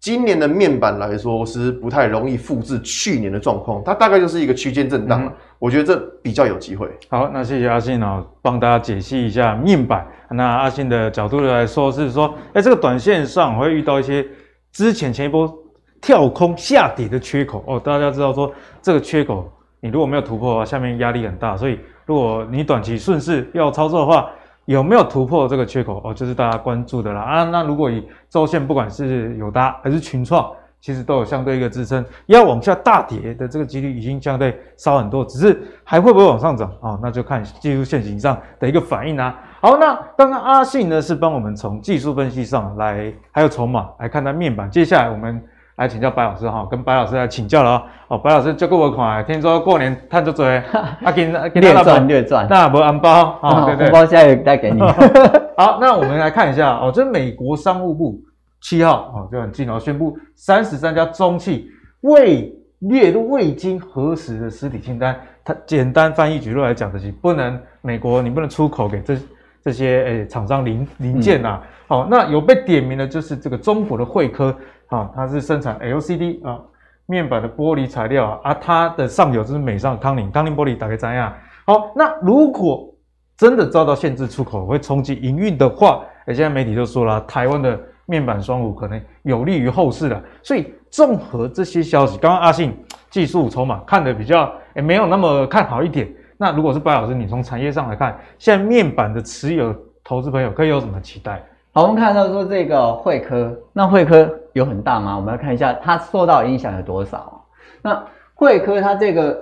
[0.00, 6.86] 今年的面板来说是不太容易复制去年的状况，它大概就是一个区间震荡、嗯、我觉得这比较有机会。
[7.08, 10.06] 好，那谢谢阿信哦，帮大家解析一下面板。
[10.30, 14.26] 那阿信的角度来说是说，哎，这个短线上会遇到一些
[14.72, 15.52] 之前前一波
[16.00, 17.78] 跳空下跌的缺口哦。
[17.78, 24.30] 大家知道说这个缺口你如果没有突破的话，下面压力很大，所以如果你短期顺势要操作的话。
[24.66, 26.14] 有没有突破这个缺口哦？
[26.14, 27.44] 就是大家关注的啦啊。
[27.44, 30.48] 那如果以周线，不管是友达还是群创，
[30.80, 39.36] 其实都有相对一个支撑，要往下大跌的这个几率已经相对少很多，只是还会不会往上涨啊、那就看技术线型上的一个反应啊。
[39.60, 44.70] 好，那刚刚阿信呢是帮我们从技术分析上来，还有筹码来看它面板。
[44.70, 45.42] 接下来我们。
[45.80, 48.18] 来请教白老师哈，跟白老师来请教了哦。
[48.18, 50.58] 白老师这个我看，听说过年探这嘴，
[51.02, 53.64] 啊，给给略赚略赚，那不安包啊？
[53.64, 54.78] 对对，红包现在带给你。
[55.56, 58.20] 好，那我们来看一下哦，这美国商务部
[58.60, 61.70] 七号哦就很近哦，宣布三十三家中企
[62.02, 65.18] 未列入未经核实的实体清单。
[65.42, 69.16] 它简单翻译举例来讲的是，不能美国你不能出口给这
[69.64, 71.62] 这些诶厂商零零件呐、啊。
[71.88, 74.54] 好、嗯哦，那有被点名的就是这个中国的汇科。
[74.90, 76.60] 啊，它是生产 LCD 啊
[77.06, 81.32] 面板的玻璃材料啊，啊，它的上游就是美商康宁，康宁玻璃打开怎样？
[81.66, 82.92] 好，那如果
[83.36, 90.22] 真的遭到限制出口，会冲击营运的话，诶，现在媒体就说了，台湾的面板双虎可能有利于后市了。
[90.42, 92.76] 所以综合这些消息，刚刚阿信
[93.08, 96.12] 技术筹码看的比较诶没有那么看好一点。
[96.36, 99.74] 那如果是白老师，你从产业上来看，现在面板的持有
[100.04, 101.42] 投资朋友可以有什么期待？
[101.72, 105.14] 好，我们看到说这个慧科，那慧科有很大吗？
[105.16, 107.46] 我们来看一下它受到影响有多少。
[107.80, 108.04] 那
[108.34, 109.40] 慧科它这个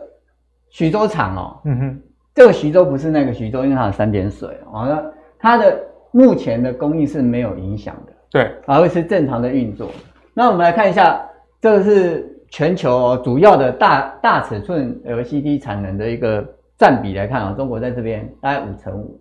[0.69, 2.03] 徐州厂哦，嗯哼，
[2.35, 4.85] 这个徐州不是那个徐州，因为它有三点水哦。
[4.87, 5.03] 那
[5.39, 5.75] 它的
[6.11, 9.89] 目前的供应是没有影响的，对，而会是正常的运作。
[10.35, 11.27] 那我们来看一下，
[11.63, 19.19] 这个是全球主要的大大尺寸 LCD 产能的一个占比来看啊，中国在这边大概五成五，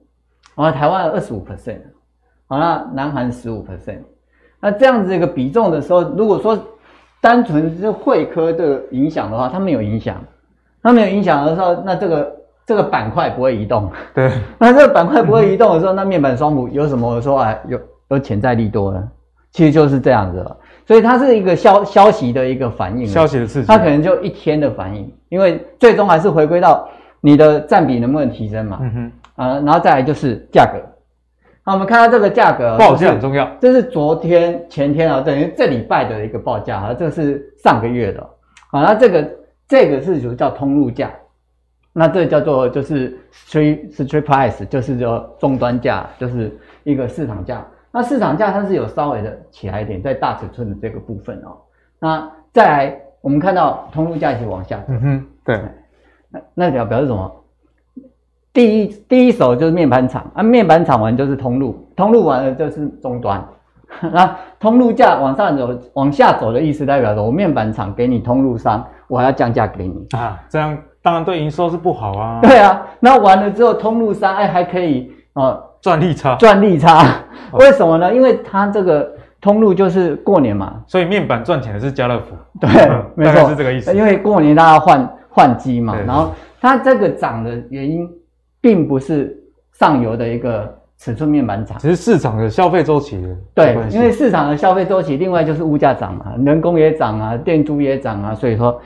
[0.56, 1.80] 然后台湾二十五 percent。
[2.48, 4.00] 好，那南韩十五 percent，
[4.62, 6.58] 那这样子一个比重的时候，如果说
[7.20, 10.24] 单纯是慧科的影响的话，它没有影响，
[10.82, 13.92] 它没有影响的时候，那这个这个板块不会移动。
[14.14, 17.56] 对，那这个板块不会移动的时候，那面板双补有什么我说啊？
[17.68, 17.80] 有
[18.10, 19.04] 有潜在利多呢？
[19.52, 20.56] 其实就是这样子了，
[20.86, 26.88] 所以它是一个消消息的一个反应，消息的事情，它可能就一天的反应，因为最终还是回归到
[27.20, 28.78] 你的占比能不能提升嘛。
[28.82, 29.12] 嗯哼，
[29.44, 30.80] 啊，然后再来就是价格。
[31.68, 33.46] 那我们看到这个价格，报价很重要。
[33.60, 38.22] 这是昨天、前天啊，等于这礼拜的一个报价啊，这是上个月的。
[38.72, 39.30] 好，那这个
[39.68, 41.12] 这个是属于叫通路价，
[41.92, 47.68] 那这叫做就是 street street price，就是说终端价，就是一个市场价。
[47.92, 51.58] 那市场价它是有稍微的起来一点，在大尺寸的这个部分哦。
[52.00, 54.82] 那再来，我们看到通路价一直往下。
[54.88, 55.62] 嗯哼，对。
[56.30, 57.30] 那那表表示什么？
[58.58, 63.39] 第一第一手就是面板厂啊，面板厂完就是通路，通路完了就是终端。
[64.12, 72.39] 那通路价往上走，往下走的意思代表着，我面板厂给你通路商，我还要降价给你啊，这样当然对营收是不好啊。
[72.41, 77.06] 对啊，那完了之后，通路商哎还可以啊赚利差，赚利差。
[77.60, 78.12] 为什么呢？
[78.12, 79.08] 因为它这个
[79.39, 82.36] 通路就是过年嘛，所以面板赚钱的是家乐福。
[82.60, 82.70] 对，
[83.13, 83.96] 没错，是这个意思。
[83.96, 88.10] 因为过年大家换换机嘛，然后它这个涨的原因。
[88.68, 89.34] 并不是
[89.80, 93.18] 上游的一个尺寸面板厂，只是市场的消费周期。
[93.54, 98.78] 对，因为市场的消费周期，另外就是物价涨嘛，人工也涨啊，店租也涨啊，所以说，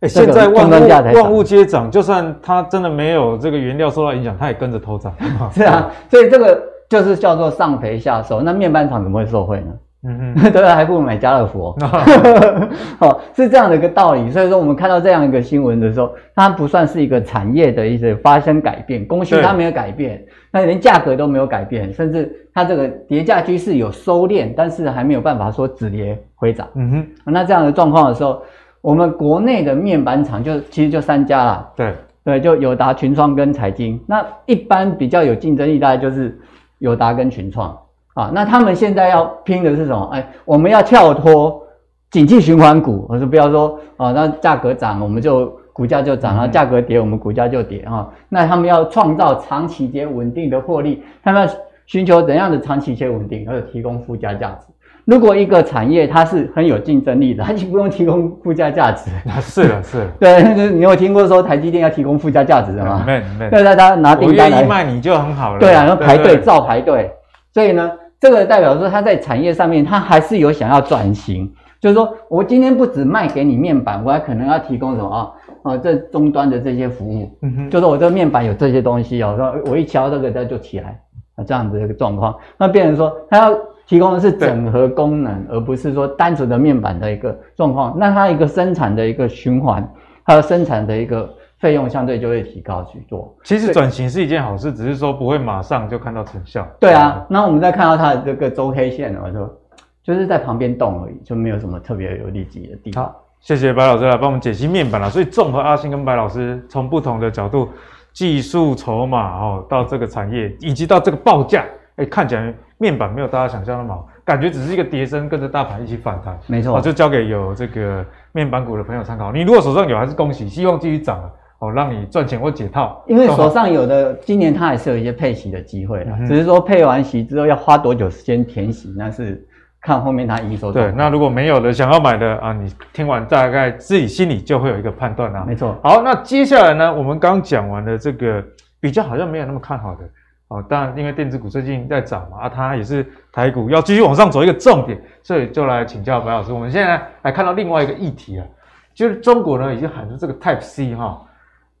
[0.00, 5.10] 哎，现在万物万物皆涨，就算它真的没有这个原料受到影响，它也跟着偷涨。
[5.54, 9.72] 是啊，所以这个就是叫做上肥下瘦，那面板厂怎么会受惠呢？
[10.04, 11.74] 嗯哼， 对啊，还不如买家乐福。
[13.00, 14.30] 哦，是这样的一个道理。
[14.30, 26.68] 所以说，我们看到这样一个新闻的时候，它不算是一个产业的一些发生改变，供需它没有改变，那连价格都没有改变，甚至它这个叠价趋势有收敛，但是还没有办法说止跌回涨。
[26.76, 28.40] 嗯哼，那这样的状况的时候，
[28.80, 31.68] 我们国内的面板厂就其实就三家啦。
[31.74, 34.00] 对对，就友达、群创跟财经。
[34.06, 36.38] 那一般比较有竞争力，大概就是
[36.78, 37.76] 友达跟群创。
[38.18, 40.10] 啊，那他们现在要拼的是什么？
[40.12, 41.62] 哎，我们要跳脱
[42.10, 48.08] 景气循环股，我说不要说啊，那价格涨我们就股价就涨，然后价格跌我们股价就跌啊。
[48.28, 51.54] 那他们要创造长期且稳定的获利，他们要
[51.86, 53.46] 寻求怎样的长期且稳定？
[53.46, 54.66] 还有提供附加价值。
[55.04, 59.12] 如果一个产业它是很有竞争力的，它就不用提供附加价值。
[59.40, 60.06] 是的，是的。
[60.18, 63.04] 对，你有听过说台积电要提供附加价值的吗？
[63.06, 63.48] 没没。
[63.48, 65.60] 对，大家拿订单来卖你就很好了。
[65.60, 67.12] 对啊，然后排队照排队，
[67.54, 67.88] 所以呢。
[68.20, 75.30] 这个代表说，他在产业上面，他还是有想要转型，就是说我今天不只卖给你面板，我还可能要提供什么啊？
[75.62, 81.00] 啊，这终端的这些服务，嗯，就是我这个面板有这些东西哦，说我一敲这个它就起来
[81.36, 89.88] 啊，这样子一个状况，那变成说它要提供的是整合功能，而不是说单纯的面板的一个状况，那它一个生产的一个循环，
[90.24, 91.28] 它的生产的一个。
[91.58, 93.34] 费用相对就会提高许多。
[93.42, 96.66] 其实转型是一件好事，只是说不会马上就看到成效。
[96.78, 99.60] 对啊，那我们再看到它的这个周 K 线呢，就
[100.02, 103.04] 就是在旁边动而已，就没有什么特别有利己的地方。
[103.04, 105.10] 好，谢谢白老师来帮我们解析面板了。
[105.10, 107.68] 所以综合阿星跟白老师从不同的角度，
[108.12, 111.64] 技术筹码哦，到这个产业，以及到这个报价，
[111.96, 116.38] 哎，看起来面板没有大家想象那么好，感觉只是一个跌升，跟着大盘一起反弹。
[116.46, 119.32] 没错，就交给有这个面板股的朋友参考。
[119.32, 121.20] 你如果手上有，还是恭喜，希望继续涨。
[121.60, 129.44] 哦，让你赚钱或解套，因为手上有的今年它还是有一些配息的机会啦，嗯、只是说配完息之后要花多久时间填息，那是
[129.80, 130.70] 看后面它营收。
[130.70, 135.44] 对，那如果没有的想要买的啊，你听完大概自己心里就会有一个判断啊。
[135.44, 135.76] 没错。
[135.82, 138.40] 好，那接下来呢，我们刚讲完了这个
[138.78, 140.04] 比较好像没有那么看好的
[140.46, 146.52] 哦，当然因为电子股最近在涨嘛，啊，它也是台股要继续往上走一个重点，所以就来请教白老师。
[146.52, 148.46] 我们现在来看到另外一个议题啊，
[148.94, 151.20] 就是中国呢已经喊出这个 Type C 哈。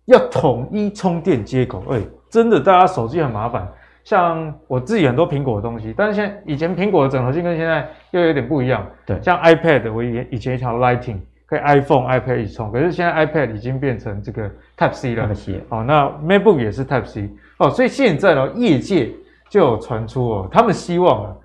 [0.08, 3.66] 要统一充电接口，哎、欸，真的，大家手机很麻烦。
[4.04, 8.86] 像我自己很多苹果的东西，但是现在以前苹果的整合性跟现在又有点不一样。
[9.04, 15.28] 对，像 iPad，我以前以前一条 Lightning 可以 iPhone、iPad 一起充，可是现在 iPad 已经变成这个 Type C 了。
[15.28, 15.60] Type C。
[15.68, 17.28] 哦，那 MacBook 也是 Type C。
[17.58, 19.12] 哦，所以现在呢，业界
[19.50, 21.36] 就有传出哦，他们希望啊，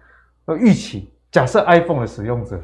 [0.45, 2.57] 要预期，假设 iPhone 的使用者。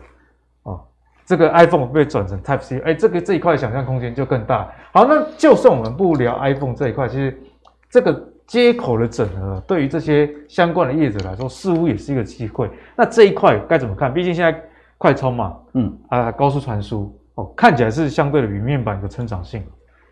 [1.29, 4.67] 这个 iPhone 被转成 Type C，哎，这个这一块想象空间就更大。
[4.91, 7.39] 好，那就算我们不聊 iPhone 这一块，其实
[7.87, 12.67] 这个接口的整合，对于这些相关的业者来说，似乎也是一个机会。
[12.95, 14.11] 那这一块该怎么看？
[14.11, 14.59] 毕竟现在
[14.97, 19.63] 快充嘛，嗯啊，高速传输哦，看起来是相对的比面板有成长性。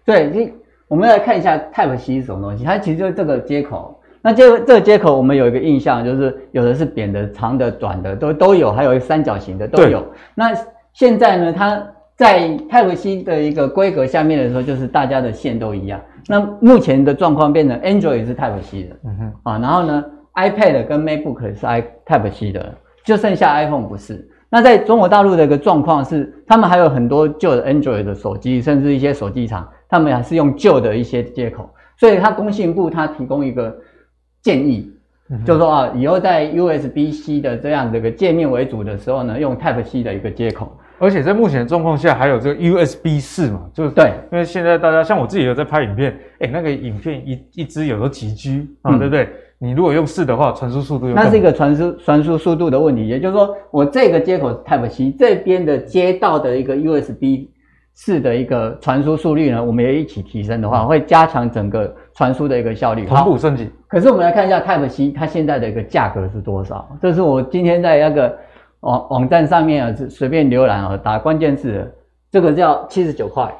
[0.06, 0.54] 对，你
[0.88, 2.64] 我们来看一下 Type C 是什么东西？
[2.64, 4.00] 它其实就是这个接口。
[4.22, 10.06] 那这这个接口，我们有一个印象，就是有的是扁的、长的、短的，都都有，还有一个三角形的都有。
[10.36, 10.54] 那
[10.98, 11.80] 现在呢，它
[12.16, 16.02] 在 Type C 的一个规格下面的时候，就是大家的线都一样。
[16.26, 22.74] 那目前的状况变成 Android 也是 Type C 的，嗯哼，啊，然后呢，iPad 跟 MacBook 是 i Type C 的，
[23.06, 24.28] 就剩下 iPhone 不是。
[24.50, 31.70] 那在中国大陆的一个状况是，他们还有很多旧的 Android 的手机，甚至一些手机厂，他们还是用旧的一些接口。
[31.96, 33.78] 所以它工信部它提供一个
[34.42, 34.92] 建议，
[35.30, 40.76] 嗯、就是说啊，以后在 USB-C 的这样的一个界面为主的时候呢，用 Type C 的一个接口。
[41.00, 49.30] 而且在目前的状况下，还有这个 USB 四嘛，就是对，因为现在大家像我自己有在拍影片，哎，那个影片一一支有时候几 G 啊，嗯、对不对？
[49.60, 57.48] 你如果用四的话，传输速度那是一个传输传输速度的问题，也就是说，我这个接口 Type C 这边的接到的一个 USB
[57.94, 63.70] 四的一个传输速率呢，我们也一起提升的话，会加强整个传输的一个效率，同步升级。
[63.88, 66.88] 可是我们来看一下 Type C 它现在的一个价格是多少？
[67.02, 68.36] 这是我今天在那个。
[68.82, 71.92] 网网站上面啊，随便浏览啊，打关键字，
[72.30, 73.52] 这个叫七十九块，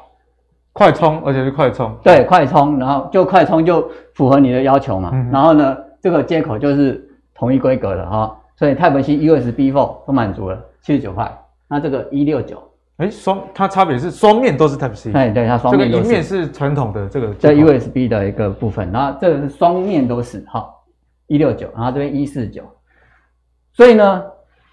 [0.72, 5.10] 快充，而且是快充，对，快充，然后就快充就符合你的要求嘛。
[5.12, 7.04] 嗯、然后呢，这个接口就是
[7.34, 11.30] 同一规格的哈，所以 Type C、USB Four 都满足了，七十九块。
[11.66, 12.62] 那这个一六九，
[12.98, 15.90] 哎，双它差别是双面都是 Type C，哎对，它双面。
[15.90, 20.64] 这个一面是传统的这个，在 USB 的一个部分，然后这个是双面都是哈，
[21.26, 22.62] 一六九，然后这边一四九，
[23.72, 24.22] 所以呢。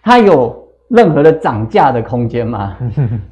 [0.05, 0.55] 它有
[0.87, 2.77] 任何的涨价的空间吗？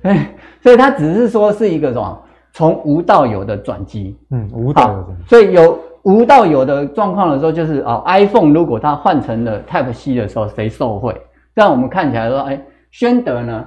[0.59, 2.19] 所以它只是说是一个什么
[2.51, 4.17] 从无到有的转机。
[4.31, 5.07] 嗯，无到有的。
[5.27, 11.15] 所以有无到有的状况的时候，就是啊、哦，iPhone 如果它换成了 Type C 的时候，谁受惠？
[11.55, 12.59] 这样我们看起来说，哎，
[12.89, 13.63] 宣德呢？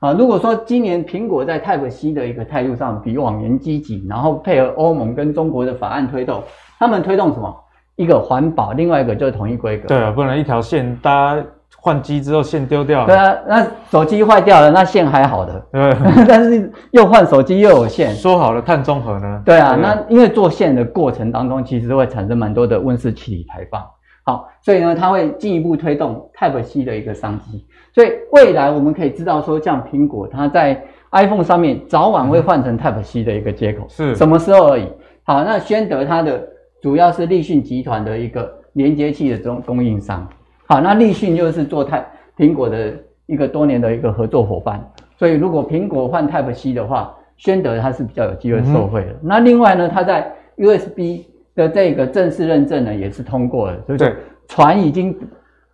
[0.00, 6.42] 啊，如果说今年苹果在 Type C 的一个态度上比往年积极，然后配合欧盟跟中国的法案推动，
[6.80, 7.54] 他们推动什么？
[7.94, 9.86] 一个环保，另外一个就是统一规格。
[9.86, 11.36] 对啊，不能一条线搭。
[11.80, 13.00] 换机之后线丢掉。
[13.00, 19.42] 了，对啊，那手机坏掉了，那线还好的，对， 但是又换手机又有线，说好了碳中和呢？
[19.44, 19.82] 对啊，对。
[19.82, 23.82] 那因为做线的过程当中，其实会产生蛮多的温室气体排放，
[24.24, 27.64] 好，所以呢，它会进一步推动 Type C 的一个商机，
[27.94, 34.14] 所以未来我们可以知道说，像苹果它在 iPhone 上面早晚会换成 Type C 的一个接口，是。
[34.14, 34.86] 什么时候而已？
[35.22, 36.42] 好，那宣德它的
[36.82, 40.26] 主要是立讯集团的一个连接器的这种供应商。
[40.68, 42.92] 好，那立讯就是做泰苹果的
[43.24, 44.78] 一个多年的一个合作伙伴，
[45.16, 49.12] 所以如果苹果换 Type C 的话，宣德它是比较有机会受惠的。
[49.12, 54.14] 嗯、那另外呢，它在 USB 的这个正式认证呢也是通过了，对不对？
[54.46, 55.18] 船已经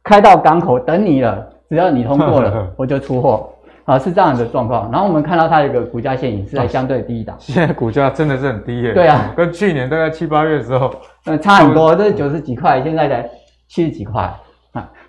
[0.05, 3.51] 开到港口等你了，只要你通过了，我就出货。
[3.85, 4.91] 啊，是这样的状况。
[4.91, 8.95] 然后我们看到它的一个股价线也是在相对低档， 现在股价真的是很低耶。
[8.95, 10.95] 对啊，跟去年大概七八月的时候，
[11.27, 13.29] 嗯，差很多，这是九十几块，现在才
[13.69, 14.41] 七十几块啊。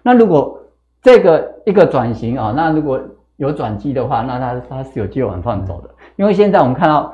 [0.05, 0.59] 那如果
[1.01, 3.01] 这个一个转型啊，那如果
[3.37, 5.89] 有转机的话，那它它是有机会往上走的。
[6.15, 7.11] 因为现在我们看到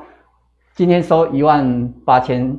[0.74, 2.54] 今天收一万八千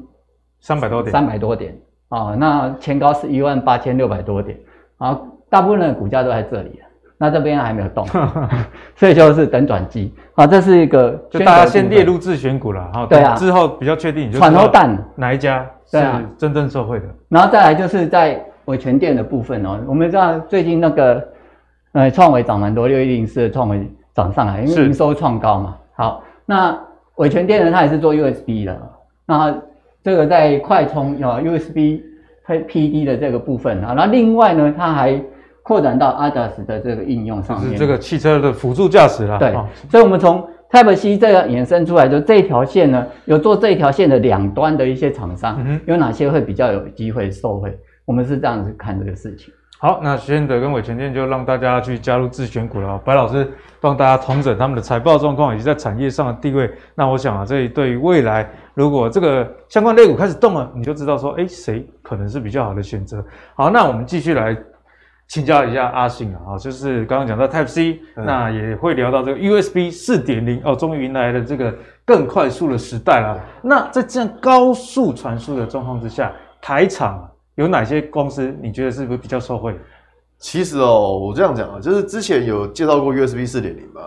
[0.60, 1.78] 三百多点，三百多点
[2.10, 4.58] 啊，那前高是一万八千六百多点
[4.98, 5.19] 啊，
[5.52, 6.80] 大部分的股价都在这里，
[7.15, 8.08] 那这边还没有动，
[8.98, 14.98] 所以就是等转机啊，这是一个就大家先列入自选股了哈，对啊，之后比较确定你就船头弹。
[15.15, 16.04] 哪一家是
[16.39, 21.28] 真正受惠的，然后再来就是在伟诠电的部分哦，我们知道最近那个
[21.93, 26.23] 呃创维涨蛮多，六一零四的创维涨上来，因为营收创高嘛，好。
[26.45, 26.78] 那
[27.15, 28.78] 伟诠电呢，它也是做 USB 的，
[29.26, 29.56] 那
[30.04, 32.02] 这个在快充啊 USB
[32.45, 35.21] 配 PD 的这个部分啊，那另外呢，它还
[35.62, 39.38] 扩展到 ADAS 的这个应用上面，就是这个汽车的辅助驾驶啦。
[39.38, 39.54] 对，
[39.89, 47.78] 所以我们从 Type C 这个衍生出来，就这一条线呢，有做这一条线的两端的一些厂商，有哪些会比较有机会受惠？
[48.05, 49.53] 我们是这样子看这个事情。
[49.79, 52.97] 好，那宣德跟伟诠电就让大家去加入自选股了。
[52.99, 56.71] 白老师帮大家统整他们的财报状况以及在产业上的地位。
[56.95, 63.21] 那我想啊，这对于未来如果这个相关类股开始动了，你就知道说，哎，谁可能是比较好的选择。
[63.55, 64.55] 好，那我们继续来
[65.27, 73.37] 请教一下阿信啊，就是刚刚讲到 Type C，嗯，那也会聊到这个 USB 四点零哦，终于迎来了这个更快速的时代了。
[73.61, 77.29] 那在这样高速传输的状况之下，台厂。
[77.55, 79.75] 有哪些公司你觉得是不是比较受惠？
[80.39, 84.01] 其实哦，我这样讲啊，就是之前有介绍过 USB 四点零嘛，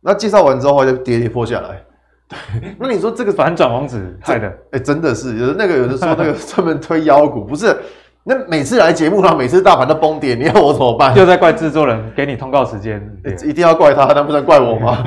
[0.00, 1.84] 那介绍完之后就跌跌破下来。
[2.28, 4.50] 对， 那你说这个反转王子害的？
[4.70, 7.76] 哎，真的是，有的那个有的说那个 专门推妖股，不是？
[8.24, 11.12] 那每次来节目上，每次大盘都崩跌，你要我怎么办？
[11.16, 13.02] 又在怪制作人给你通告时间，
[13.44, 15.02] 一定要怪他，那不能怪我吗？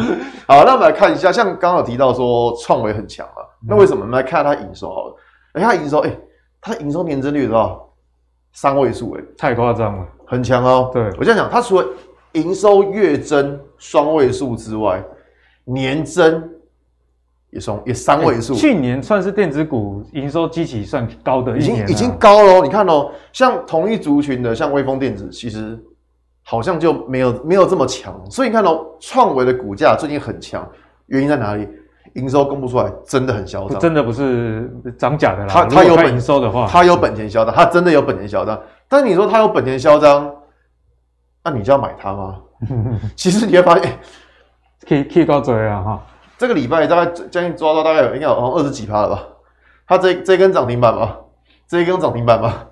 [0.45, 4.01] 好，那我们来看一下，像刚刚有提到说创维很强啊，那为什么？
[4.01, 5.15] 我们来看它营收好了，
[5.53, 6.11] 哎，它营收，哎，
[6.61, 7.84] 它营收年增率多少？
[8.55, 10.89] 三位数诶，太夸张了，很强哦。
[10.93, 11.87] 对，我这样讲，它除了
[12.31, 15.03] 营收月增双位数之外，
[15.65, 16.41] 年增
[17.49, 18.53] 也从也三位数。
[18.53, 22.61] 去年算是电子股营收基期算高的一年，已经已经高了。
[22.61, 25.77] 你看哦，像同一族群的，像威风电子，其实
[26.41, 28.19] 好像就没有没有这么强。
[28.31, 30.65] 所以你看哦，创维的股价最近很强，
[31.07, 31.67] 原因在哪里？
[32.15, 35.47] 营收公布出来真的很嚣张，真的不是涨假的啦。
[35.47, 38.59] 他他有本营收的话，他有本钱嚣张，他真的有本钱嚣张。
[38.87, 40.33] 但你说他有本钱嚣张，
[41.43, 42.37] 那你就要买它吗？
[43.15, 43.99] 其实你会发现，
[44.87, 46.01] 可以可以高追啊哈。
[46.37, 49.23] 这个礼拜大概将近抓到大概有应该有二十几趴了吧？
[49.87, 51.17] 他这这根涨停板吧，
[51.67, 52.65] 这一根涨停板吧，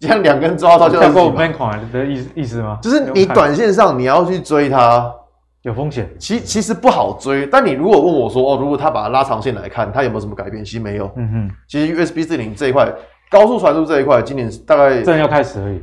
[0.00, 2.78] 这样两根抓到就看过我们款的意思意思吗？
[2.82, 5.14] 就是你短线上你要去追它。
[5.62, 7.46] 有风险，其其实不好追。
[7.46, 10.64] 但你如果问我说，哦，如果他把它拉长线来看，它有没有什么改变？
[10.64, 11.10] 其实没有。
[11.16, 12.88] 嗯哼，其实 USB 四零这一块，
[13.30, 15.82] 高速传输这一块，今年大概正要开始而已。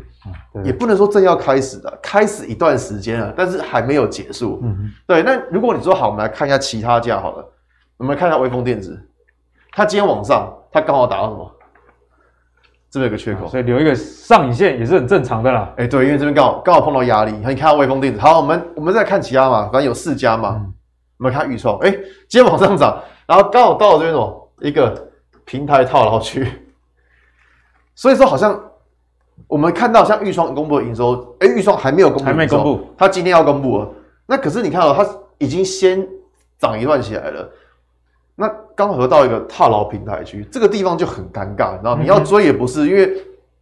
[0.63, 4.59] 也不能说正要开始的，开始一段时间了，但是还没有结束。
[4.63, 5.21] 嗯哼，对。
[5.21, 7.45] 那如果你说好，我们来看一下其他价好了。
[7.97, 8.99] 我们来看一下威风电子，
[9.71, 11.54] 它今天往上，它刚好打到什么？
[12.89, 15.69] 这边有个缺口，所以留一个上影线也是很正常的啦。
[15.77, 17.31] 哎、欸，对，因为这边刚好刚好碰到压力。
[17.33, 20.55] 你看，看威锋电子，好，我们我们再看其他嘛，反正有四家嘛。
[20.57, 20.73] 嗯、
[21.17, 25.09] 我们看预创，哎、欸，今天往上涨，然后刚好到了这边什么一个
[25.43, 26.47] 平台套牢区。
[27.95, 28.57] 所以说，好像
[29.47, 33.89] 我们看到像预创公布的营收，哎、欸，钰创还没有公布，还没公布，他今天要公布了。
[34.25, 35.05] 那可是你看到它
[35.37, 36.07] 已经先
[36.57, 37.49] 涨一段起来了。
[38.35, 43.13] 那刚好到一个套牢平台区，这个地方就很尴尬，然后你要追也不是，嗯、因为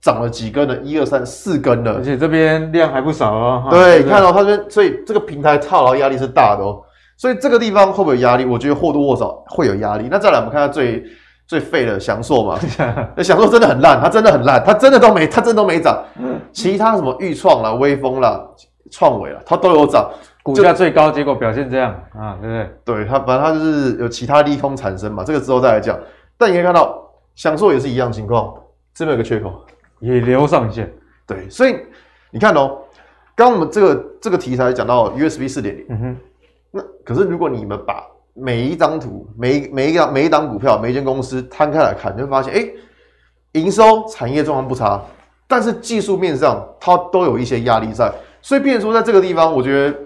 [0.02, 3.68] 涨了几根了，一二三四根了，而且这边量还不少哦。
[3.70, 6.82] 对，你看到它这边，所以这个平台套牢压力是大的哦，
[7.18, 8.46] 所以这个地方会不会有压力？
[8.46, 10.08] 我觉得或多或少会有压力。
[10.10, 11.04] 那再来，我们看下最
[11.46, 12.60] 最废的翔硕嘛，
[13.16, 16.04] 那祥硕真的很烂，它真的很烂，它真的都没，它真的都没涨。
[16.52, 18.44] 其他什么钰创啦、微风啦、
[18.92, 20.10] 创伟啦，它都有涨。
[20.44, 22.70] 股价最高，结果表现这样啊，对不对？
[22.84, 25.98] 对，它反正它就是有其他利空产生嘛，这个之后再来讲。
[26.38, 27.02] 但你可以看到，
[27.34, 28.54] 享受也是一样情况，
[28.94, 29.64] 这边有个缺口，
[30.00, 30.94] 也留上影线。
[31.26, 31.78] 对，所以
[32.30, 32.78] 你看哦，
[33.36, 36.18] 刚刚我们这个这个题材讲到 USB 四点零，嗯哼，
[36.72, 38.04] 那可是如果你们把
[38.34, 42.68] 每一张图、每一每一个每一档股票、每一间公司摊开来看，你会发现，哎，
[43.54, 45.02] 营收产业状况不差，
[45.48, 48.12] 但是技术面上它都有一些压力在，
[48.42, 49.98] 所以变成说在这个地方，我觉得。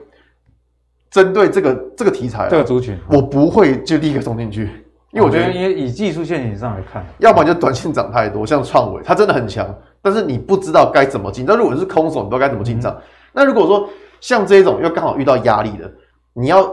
[1.09, 4.63] 针对这个这个题材、啊，这个族群，我不会就立刻冲进去，
[5.11, 9.67] 因为我觉得，因为以技术线型上来看，要不然就短线涨太多，像创维，它真的很强，
[10.01, 11.45] 但是你不知道该怎么进。
[11.45, 12.91] 但如果是空手，你不知道该怎么进场。
[12.93, 13.01] 嗯、
[13.33, 13.89] 那如果说
[14.19, 15.91] 像这种又刚好遇到压力的，
[16.33, 16.63] 你要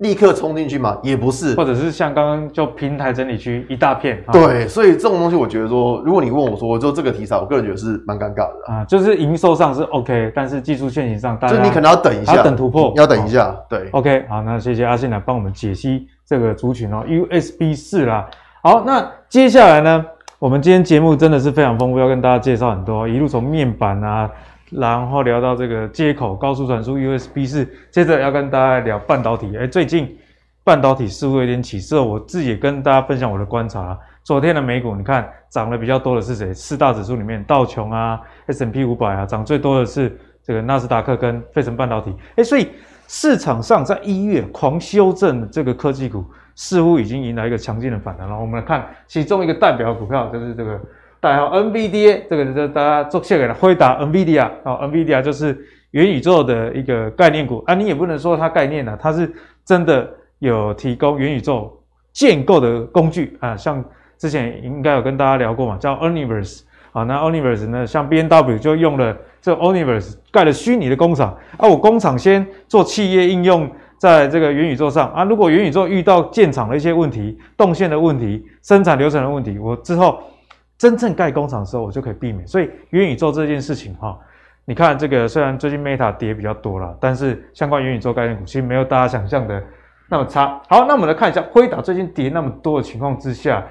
[0.00, 0.98] 立刻冲进去嘛？
[1.02, 4.22] 也不是，或者是像刚刚就平台整理区一大片。
[4.32, 8.84] 对，所以这种东西我觉得说，如果你问我说，就这个题材，我个人觉得是蛮尴尬的啊。
[8.84, 13.54] 就是营收上是 OK，但是技术线型上，大家就你可能要等一下，要等突破，要等一下。
[13.68, 18.26] 对，OK，好，那谢谢阿信来帮我们解析这个族群哦，USB 四啦。
[18.62, 20.04] 好，那接下来呢，
[20.38, 24.30] 我们今天节目真的是非常丰富，要跟大家介绍很多，一路从面板啊。
[24.70, 29.56] 然后聊到这个接口高速传输 USB 四，接着要跟大家聊半导体。
[29.56, 30.16] 哎，最近
[30.62, 33.98] 半导体似乎有点起色，我自己也跟大家分享我的观察。
[34.22, 36.54] 昨天的美股，你看涨得比较多的是谁？
[36.54, 42.14] 四大指数里面，道琼啊、S&P 五百啊，涨最多的是这个纳斯达克跟费城半导体。
[42.36, 42.68] 哎，所以
[43.08, 48.38] 市场上在一月狂修正的这个科技股，似乎已经迎来一个强劲的反弹了。
[48.38, 50.80] 我们来看其中一个代表股票，就是这个。
[51.20, 55.54] 代号 NVDA，这个就是大家做线给了辉达 NVIDIA 啊、哦、NVIDIA 就是
[55.90, 59.30] 元宇宙的一个概念股啊，你也不能说它概念了，它是
[59.62, 60.08] 真的
[60.38, 61.78] 有提供元宇宙
[62.14, 63.84] 建构的工具啊，像
[64.16, 66.62] 之前应该有跟大家聊过嘛，叫 Omniverse
[66.92, 80.18] 啊，那 Omniverse 呢，像 B N W 就用了这 Omniverse 盖了虚拟的工厂啊，我工厂先做企业应用在这个元宇宙上啊，如果元宇宙遇到建厂的一些问题、动线的问题、生产流程的问题，我之后。
[80.80, 82.46] 真正盖工厂的时候，我就可以避免。
[82.46, 84.18] 所以元宇宙这件事情，哈，
[84.64, 89.62] 你看这个虽然最近 Meta 跌比较多了，但是相关元宇宙概念股其实没有大家想象的
[90.08, 90.58] 那么差。
[90.70, 93.62] 好，那我们来看一下辉达最近跌那么多的情况之下，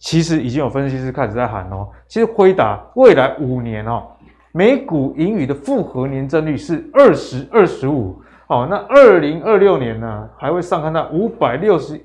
[0.00, 4.02] 其实已经有分析师开始在喊哦，其实辉达未来五年哦，
[4.50, 12.04] 每股盈余的复合年增率是二十二十五哦，那二零二六年呢，还会上看到五百六十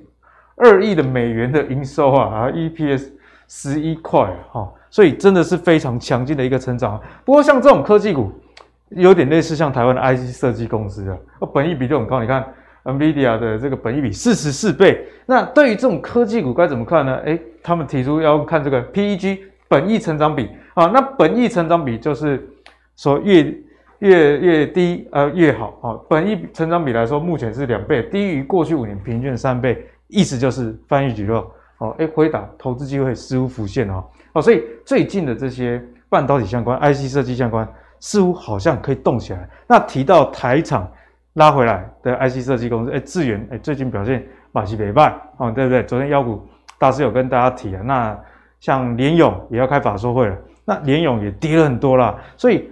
[0.58, 3.10] 二亿的美元的营收啊，啊 EPS。
[3.56, 6.99] 十一块哈，所以真的是非常强劲的一个成长。
[7.24, 8.32] 不过像这种科技股，
[8.89, 11.18] 有点类似像台湾的 IC 设计公司啊，
[11.54, 12.20] 本益比就很高。
[12.20, 12.43] 你看
[12.84, 15.06] NVIDIA 的这个本益比四十四倍。
[15.28, 17.16] 那对于这种科技股该怎么看呢？
[17.26, 20.88] 诶，他们提出要看这个 PEG 本益成长比啊。
[20.88, 22.43] 那本益成长比就是
[22.95, 23.56] 说越
[23.99, 25.93] 越越低呃越好啊。
[26.10, 31.49] 本益成长比来说，目前是两倍，低于过去五年平均的三倍，意思就是翻译举落。
[31.84, 37.68] 哦，哎，回答投资机会似乎浮现哦，哦，所以最近的这些半导体相关、IC 设计相关，
[38.00, 39.50] 似乎好像可以动起来。
[39.68, 40.90] 那提到台厂
[41.34, 45.84] 拉回来的 IC 设计公司，哎，智原，哎，最近表现马西北拜，哦，对不对？
[45.84, 46.42] 昨天妖股
[46.80, 48.18] 大师有跟大家提啊，那
[48.62, 52.72] 像联咏也要开法说会了，那联咏也跌了很多啦，所以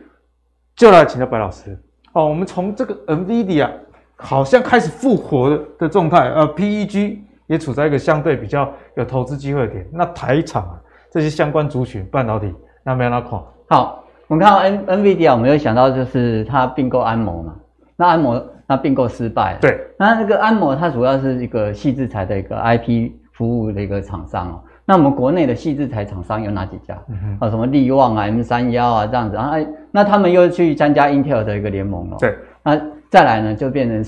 [0.73, 1.77] 就来请教白老师
[2.13, 3.69] 哦，我们从这个 NVIDIA
[4.15, 7.17] 好像开始复活的的状态，呃，PEG。
[7.51, 9.85] 也处在一个相对比较有投资机会的点。
[9.91, 10.79] 那台厂啊，
[11.11, 13.31] 这些相关族群半导体，那没有那看。
[13.67, 17.53] 好，我们看到 N NVIDIA，我们有想到就是它并购安谋嘛。
[17.97, 19.59] 那安谋那并购失败了。
[19.59, 19.77] 对。
[19.99, 24.63] 那那个安谋它主要是一个细制材的一个 IP 服务的一个厂商哦。
[24.85, 26.97] 那我们国内的细制材厂商有哪几家？
[27.09, 27.37] 嗯。
[27.41, 29.49] 啊，什么力旺啊、M 三幺啊这样子啊。
[29.51, 32.15] 哎，那他们又去参加 Intel 的一个联盟了。
[32.17, 32.33] 对。
[32.63, 32.79] 那
[33.09, 34.01] 再来呢，就变成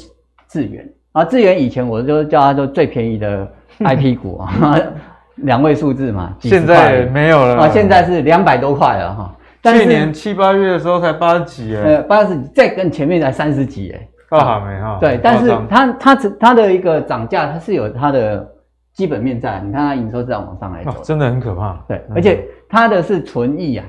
[0.47, 0.89] 智原。
[1.13, 3.47] 啊，智源以前我就叫它做最便宜的
[3.79, 4.77] IP 股啊，
[5.37, 9.35] 两位数字嘛，现在没有了啊，现在是两百多块了哈。
[9.63, 14.97] 去年七八月的时候才八十几哎，呃，八十几，再跟前面才三十几哎，刚好没哈。
[14.99, 18.45] 对，但是它它它的一个涨价，它是有它的
[18.93, 21.79] 基本面在，你看它营收这样往上来走，真的很可怕。
[21.87, 23.85] 对，而且它的是纯益啊，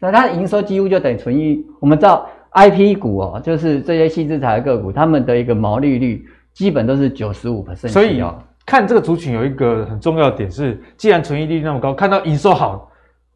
[0.00, 1.64] 那它的营收几乎就等于纯益。
[1.80, 2.26] 我们知道。
[2.52, 7.88] I P 股哦，就是这些矽智财的个股，他们的一个毛利率基本都是九十五 percent。
[7.88, 8.22] 所以
[8.66, 12.90] 看这个族群有一个很重要的点是，既然存益率那么高，看到营收好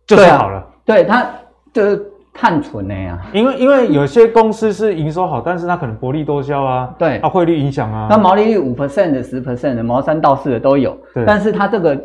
[0.06, 0.64] 就是好了。
[0.84, 1.26] 对，它
[1.72, 3.20] 就是看存的呀。
[3.32, 8.06] 因为因为有些公司是营收好，但是它可能薄利多销啊，对啊，汇率影响啊。
[8.10, 10.96] 那毛利率五 percent 的、十 percent 的、毛三到四的都有。
[11.14, 11.24] 对。
[11.24, 11.98] 但是它这个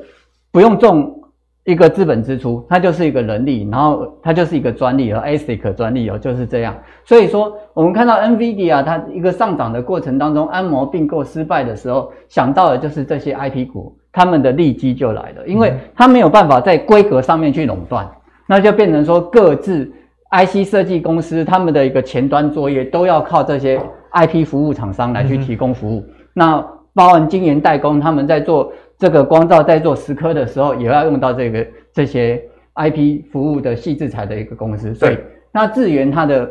[0.51, 1.17] 不用重。
[1.63, 6.75] 一个资本支出，它就是一个人力，然后它就是一个专利和 ASIC 专利哦，就是这样。
[7.05, 18.09] 所以说，我们看到 NVIDIA 啊，它一个上涨的过程当中，安谋并购失败的时候，想到的就是这些 IP 股，他们的利基就来了，因为它没有办法在规格上面去垄断，
[18.47, 19.85] 那就变成说各自
[20.31, 23.79] IC 设计公司他们的一个前端作业都要靠这些
[24.13, 26.03] IP 服务厂商来去提供服务，
[26.33, 26.59] 那
[26.95, 28.73] 包含晶圆代工他们在做。
[29.01, 32.39] 这个光照在做蚀刻的时候，也要用到这个这些
[32.75, 34.93] IP 服务的细制材的一个公司。
[34.93, 35.17] 所以，
[35.51, 36.47] 那智源它的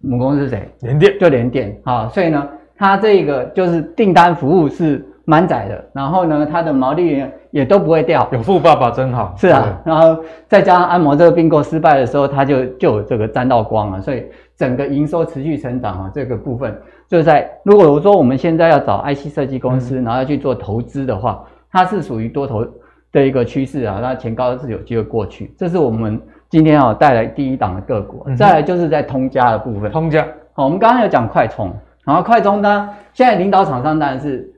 [0.00, 0.68] 母公司是谁？
[0.80, 2.08] 联电，就联电啊。
[2.08, 8.28] 所以呢，它这个就是订单服务是满载的，然后呢，它的毛利也都不会掉。
[8.32, 9.32] 有富爸爸真好。
[9.38, 10.18] 是啊，然后
[10.48, 14.24] 再加上安谋这个并购失败的时候，它就就有这个沾到光了，所以
[14.56, 16.76] 整个营收持续成长啊，这个部分
[17.08, 22.66] 就在如果我说我们现在要找 IC 设计公司，然后要去做投资的话，它是属于多头
[23.12, 26.18] 的一个趋势啊，那前高是有机会过去，这是我们
[26.48, 28.24] 今天啊带来第一档的个股。
[28.34, 31.70] 再来就是在通家的部分，通家，好，我们刚刚有讲快充，
[32.04, 34.50] 然后快充呢，现在领导厂商当然是。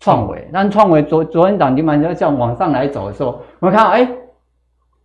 [0.00, 4.06] 创维，但创维昨昨天涨停板就像往上来走的时候，我们看到哎，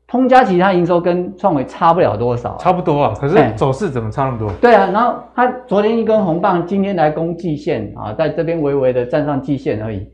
[0.07, 3.13] 通家其他营收跟创维差不了多少，差不多啊。
[3.17, 4.51] 可是走势怎么差那么多？
[4.59, 10.05] 对啊，然后它昨天一根红棒，今天来攻季线啊，在这边微微的站上季线而已。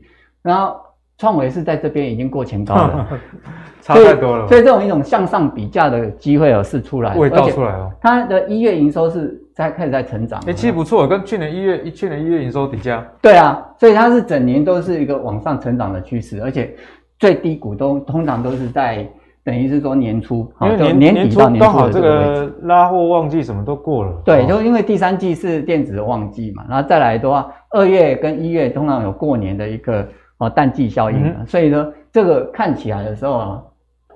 [0.42, 0.76] 然后
[1.18, 3.06] 创维是在这边已经过前高了，
[3.82, 4.46] 差太多了。
[4.48, 7.90] 所以这种一种向上比价的机会哦是出来，味道出来了。
[8.00, 9.42] 它的一月营收是。
[9.56, 13.02] 在开始在成长，哎、欸，其实不错，跟去年一月，去年一月营收比价。
[13.22, 16.76] 对啊，所以它是整年都是一个往上成长的趋势，而且
[17.18, 19.08] 最低谷都通常都是在
[19.42, 24.12] 等于是说年初，因为年年底到年初刚好这个拉货旺季什么都过了。
[24.26, 30.06] 对，就因为第三季是电子的旺季嘛，然后再来的话，二月跟一月通常有过年的一个
[30.38, 33.62] 哦淡季效应，嗯、所以呢这个看起来的时候啊，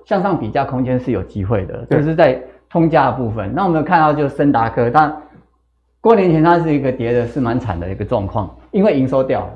[0.05, 3.53] 向上比价空间是有机会的，就是在通价的部分。
[3.55, 5.17] 那我们有看到就是升达科，它。
[6.03, 9.51] 过年前它是一个跌的是蛮惨的一个状况，因为营收掉了，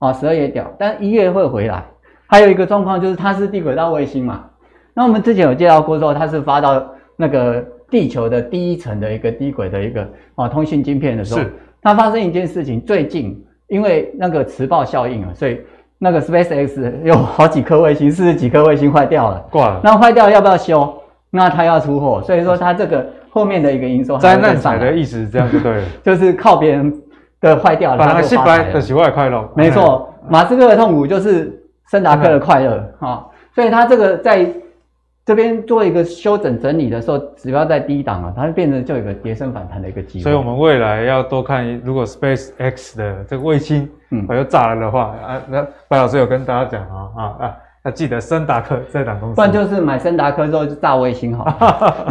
[0.00, 1.84] 啊，十二月掉，但一月会回来。
[2.26, 4.44] 还有一个状况就是它是低轨道卫星嘛，
[4.92, 11.48] 那我们之前有介绍过之后，它是发到那个地球的第一层的一个低轨的一个啊通信晶片的时候，
[11.80, 15.60] 它发生一件事情，最近因为那个磁暴效应啊，所以
[15.98, 20.92] 那个 SpaceX 有好几颗卫星，四十几颗卫星坏掉了，挂了，那坏掉要不要修？
[21.30, 23.06] 那它要出货，所以说它这个。
[23.28, 25.74] 后面的一个营收，灾难财的意思，这样就对。
[25.74, 26.90] 了， 就是靠别人
[27.38, 29.46] 的坏掉了，反而失败的喜外快乐。
[29.54, 34.50] 没错，马斯克的痛苦就是森达克的快乐啊，所以他这个在
[35.26, 40.22] 这边做一个修整整理的时候，只要在低档啊，它会变成就有一个跌升反弹的一个机会。
[40.22, 47.56] 所以我们未来要多看，如果 Space X 的这个卫星，嗯，又炸了的话啊，那白老师有跟大家讲啊啊啊。
[47.84, 51.44] 要记得森达科这档公司，不然就是买森达科之后就炸卫星好。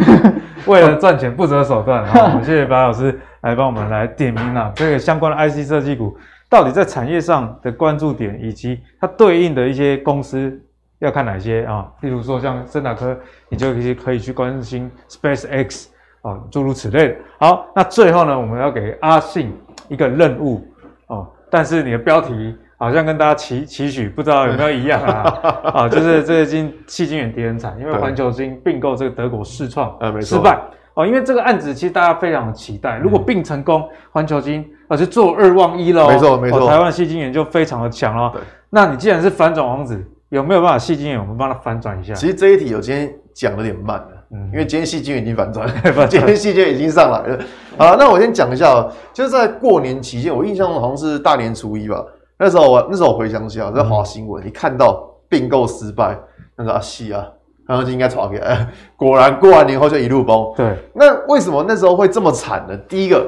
[0.66, 6.16] 为了赚钱不择手段，好，我们谢谢白老师来帮我们来点名啊，这个相关的 IC 设计股
[6.48, 10.58] 到底在产业上的关注点，以及它对应的一些公司
[10.98, 11.86] 要看哪些啊？
[12.00, 13.16] 例如说像森达科，
[13.48, 15.86] 你就可以可以去关心 SpaceX
[16.22, 17.16] 啊，诸如此类的。
[17.38, 19.52] 好，那最后呢，我们要给阿信
[19.88, 20.66] 一个任务
[21.06, 22.56] 哦，但是你的标题。
[22.78, 25.40] 好像跟大家期期许不知道有没有一样啊？
[25.72, 30.60] 啊，就是这个晶矽晶圆跌很惨，因为环球金并购这个德国世创失败
[30.92, 31.06] 哦。
[31.06, 36.06] 因为这个案子其实大家非常的期待，如果并成功，环球金啊就做二望一喽。
[36.10, 38.30] 没错没错，台湾矽晶圆就非常的强喽。
[38.68, 42.12] 那你既然是反转王子，有没有办法矽晶圆我们帮他反转一下？
[42.14, 45.68] 其实这一题我今天讲的有点慢了，嗯，因为今天矽晶圆已经反转，
[46.10, 47.38] 今天矽晶圆已经上来了。
[47.78, 52.04] 好，那我先讲一下，就是在过年期间，我印象中好像是大年初一吧。
[52.38, 56.18] 那时候我那时候我回想起来，在华新闻，一看到并购失败，
[56.56, 57.24] 那个啊戏啊，
[57.68, 58.68] 然后就应该炒起来。
[58.96, 60.52] 果然过完年后就一路崩。
[60.56, 62.76] 对，那为什么那时候会这么惨呢？
[62.88, 63.24] 第一个，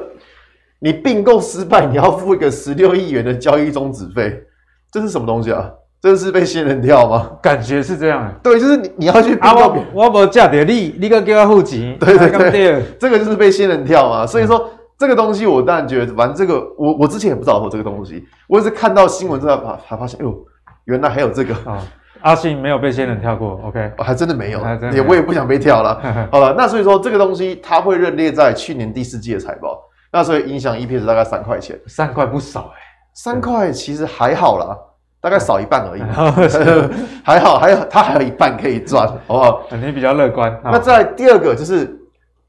[0.79, 4.43] 你并购失败，你要付一个十六亿元的交易终止费，
[4.91, 5.71] 这是什么东西啊？
[6.01, 7.31] 这是被仙人跳吗？
[7.41, 8.33] 感觉是这样。
[8.41, 11.97] 对，就是你你要去并购，我我无价的你，你个给我付钱。
[11.99, 14.25] 对对对，这个就是被仙人跳嘛。
[14.25, 14.57] 所以说。
[14.57, 14.69] 嗯
[14.99, 20.37] 这个东西我当然觉得，反正这个我我之前也不知道有这个东西，我也是看到新闻之后才才发现，哎呦，
[20.83, 21.81] 原来还有这个啊！
[22.19, 24.59] 阿信没有被仙人跳过，OK，还真的没有，
[24.91, 26.01] 也我也不想被跳了。
[26.29, 29.81] 好了，那所以说这个东西它会认列在去年第四季的财报，
[30.11, 32.81] 那所以影响 EPS 大概三块钱，三块不少哎，
[33.13, 34.77] 三块其实还好啦，
[35.21, 36.01] 大概少一半而已，
[37.23, 39.67] 还好，还有它还有一半可以赚， 好不好？
[39.75, 40.59] 你比较乐观。
[40.63, 41.99] 那在第二个就是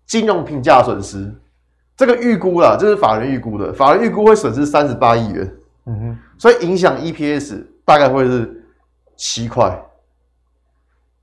[0.06, 1.32] 金融评价损失。
[1.96, 5.52] 这个预估啦，这是法人预估的，法人预估会损失三十八亿元，
[5.84, 8.64] 嗯哼，所以影响 EPS 大概会是
[9.16, 9.78] 七块。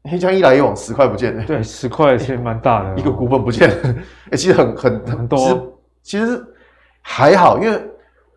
[0.04, 3.96] 黑枪一来一往，十块不见了，对，十块其实蛮大的， 一个股份不见了，
[4.30, 5.38] 哎，其实很很很多，
[6.04, 6.46] 其实，其实
[7.02, 7.82] 还好，因为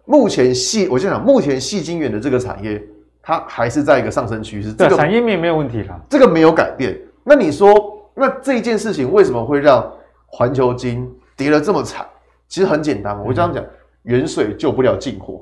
[0.07, 2.83] 目前细，我先讲目前细晶圆的这个产业，
[3.23, 6.99] 它还是在一个上升趋势，对，这个产业面没有问题了，这个没有改变。
[7.23, 7.73] 那你说，
[8.15, 9.91] 那这件事情为什么会让
[10.27, 12.07] 环球金跌得这么惨？
[12.49, 13.65] 其实很简单，我这样讲，
[14.05, 15.41] 远水救不了近火。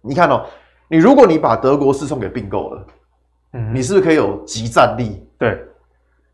[0.00, 0.44] 你看哦，
[0.88, 2.86] 你如果你把德国四送给并购了，
[3.54, 5.26] 嗯，你是不是可以有集战力？
[5.38, 5.60] 对。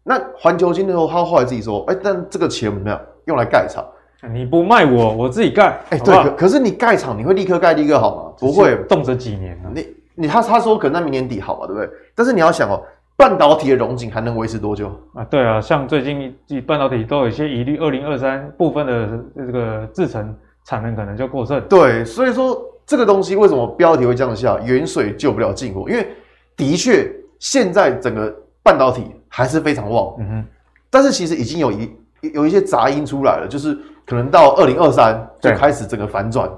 [0.02, 3.00] 那环球金的时候，他后来自己说，哎，但这个钱怎么样？
[3.26, 3.84] 用来盖厂。
[4.32, 5.78] 你不卖我，我自己盖。
[5.90, 6.14] 哎，对。
[6.24, 8.32] 可可是你盖厂，你会立刻盖立刻好吗？
[8.38, 9.70] 不会，动辄几年呢？
[9.74, 9.86] 你
[10.18, 11.88] 你他他说可能在明年底好嘛，对不对？
[12.14, 12.82] 但是你要想哦，
[13.16, 15.24] 半导体的融景还能维持多久啊？
[15.24, 16.34] 对啊，像最近
[16.66, 21.60] 半导体都有一些疑虑，二零二三部分的这个制程产能可能就过剩。
[21.68, 24.58] 对，所以说这个东西为什么标题会这样下？
[24.60, 26.08] 远水救不了近火，因为
[26.56, 27.08] 的确
[27.38, 30.44] 现在整个半导体还是非常旺，嗯哼，
[30.90, 31.96] 但是其实已经有一
[32.34, 36.50] 有一些杂音出来了，就是可能到二零二三就开始整个反转。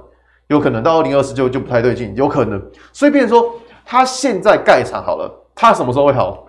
[0.51, 2.61] 有可能到二零二四就就不太对劲，有可能，
[2.93, 3.55] 所以变成说
[3.87, 6.45] 他现在盖厂好了，他什么时候会好？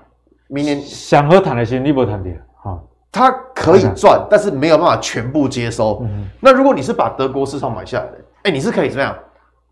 [0.47, 2.29] 明年想喝坦的心，你不谈的
[2.63, 5.99] 好，他可以赚，但是没有办法全部接收。
[6.01, 9.15] 嗯、那如果你是把德国市场买下来的，哎、欸，你是可以怎么样？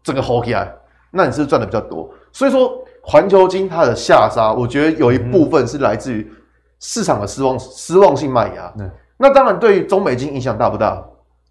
[0.04, 0.72] 整个 hold 起来，
[1.10, 2.08] 那你是赚的比较多。
[2.32, 2.72] 所以说
[3.02, 6.32] 环球金它的下杀，我觉得有一部分是来自于
[6.80, 8.72] 市场的失望失望性卖压。
[8.78, 11.04] 嗯、那当然对于中美金影响大不大？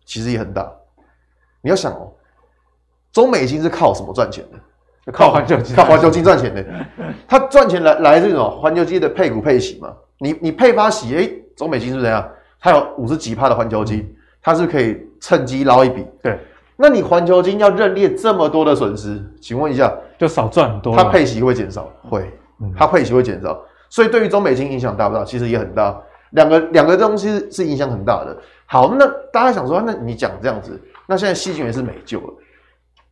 [0.05, 0.71] 其实也很大。
[1.61, 2.13] 你要想哦。
[3.13, 4.59] 中美金是靠什么赚钱的？
[5.11, 6.65] 靠环球金，靠环球金赚钱的。
[7.27, 8.51] 它赚钱来来自于什么？
[8.61, 9.91] 环球金的配股配息嘛。
[10.19, 12.29] 你你配发息，哎、欸，中美金是怎样？
[12.61, 14.07] 它有五十几趴的环球金，
[14.43, 16.05] 它是可以趁机捞一笔。
[16.23, 16.39] 对，
[16.77, 20.95] 那你环球金要认列这么多的损失，请问一下，就少赚很多。
[20.95, 21.91] 它配息会减少？
[22.03, 22.31] 会，
[22.77, 23.59] 它配息会减少。
[23.89, 25.25] 所以对于中美金影响大不大？
[25.25, 25.99] 其实也很大。
[26.33, 28.37] 两个两个东西是影响很大的。
[28.67, 32.35] 好，那大家想说，那你讲这样子，那现在细菌也是没救了？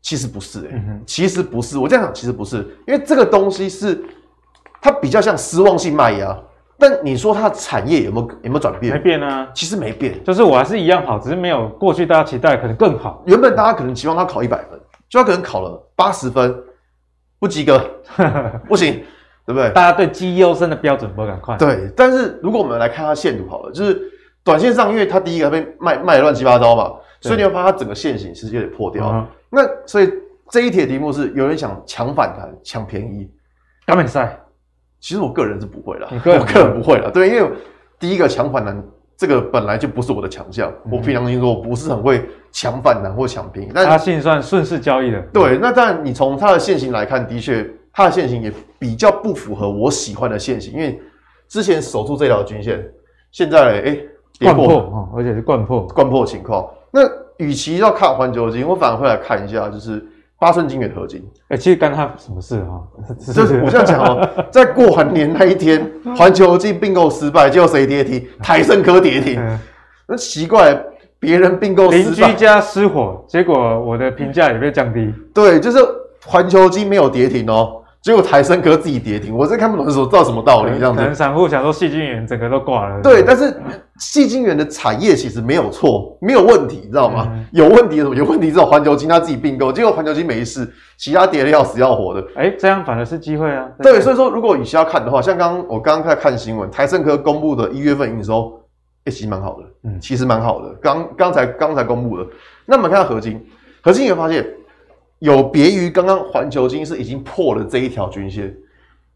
[0.07, 1.77] 其实不是哎、其实不是。
[1.77, 4.01] 我这样讲，其实不是，因为这个东西是
[4.81, 6.39] 它比较像失望性卖压。
[6.79, 8.95] 但你说它的产业有没有有没有转变？
[8.95, 13.25] 没变啊，其实没变，就是我还是一样好，只是没有过去大家期待可能更好。
[13.27, 16.55] 原本大家可能期望他考一百分，就他可能考了八十分，
[17.41, 17.85] 不及格，
[18.69, 19.03] 不行，
[19.45, 19.71] 对不对？
[19.71, 21.57] 大家对绩优生的标准不会赶快。
[21.57, 24.01] 对，但是如果我们来看它线图好了，就是
[24.45, 29.11] 短线上，因为它第一个被卖卖的乱七八糟嘛，所以你会发现它整个线型其实有点破掉。
[29.11, 30.13] 嗯那所以
[30.51, 33.31] 这一题题目是有人想抢反弹、抢便宜，
[33.87, 34.39] 敢比赛？
[34.99, 37.11] 其实我个人是不会啦，我个人不会啦。
[37.13, 37.51] 对，因为
[37.99, 38.83] 第一个抢反弹
[39.17, 43.71] 这个本来就不是我的强项，嗯、我凭良心说，我不是很会抢反弹或抢便宜。
[43.75, 45.21] 但他算顺势交易的。
[45.33, 51.01] 对，那当然你从它的线型来看，的确它的线型也比较不符合我喜欢的线型，因为
[51.47, 52.85] 之前守住这条均线，
[53.31, 53.99] 现在哎，
[54.39, 56.69] 跌破，而且是掼破，掼破情况。
[56.91, 57.03] 那
[57.39, 60.05] 与其要看环球金，我反而会来看一下，就是
[60.39, 61.23] 八寸金元合金。
[61.49, 62.81] 哎、欸，其实干他什么事啊？
[63.19, 68.27] 就是 我这样讲哦，在过完年那一天，环球金并购失败，结果谁跌停？
[68.43, 69.37] 台盛科跌停。
[70.07, 70.79] 那、嗯、奇怪，
[71.19, 75.13] 别人并购邻居家失火，结果我的评价也被降低。
[75.35, 75.79] 对，就是
[76.25, 77.83] 环球金没有跌停哦。
[78.03, 81.01] 结果台胜科自己跌停，我真看不懂，说知道什么道理这样子。
[81.01, 83.03] 可能散户想说细晶圆整个都挂了。
[83.03, 83.53] 对，但是
[83.99, 87.27] 细晶圆的产业其实没有错，没有问题，你知道吗？
[87.33, 88.15] 嗯、有问题什么？
[88.15, 92.25] 有问题这种环球金他自己并购，结果环球金没事，其他跌的要死要活的。
[92.37, 93.67] 哎、欸，这样反而是机会啊。
[93.83, 98.61] 对，所以说如果你需要看的话，像刚刚我刚刚在看新闻，台胜科公布的一月份营收，
[99.05, 100.73] 哎、欸，其实蛮好的，嗯，其实蛮好的。
[100.81, 102.27] 刚刚才刚才公布的，
[102.67, 103.45] 那我们看合金，
[103.83, 104.47] 合金你会发现。
[105.27, 108.57] 有别于刚刚环球金是已经破了这一条均线，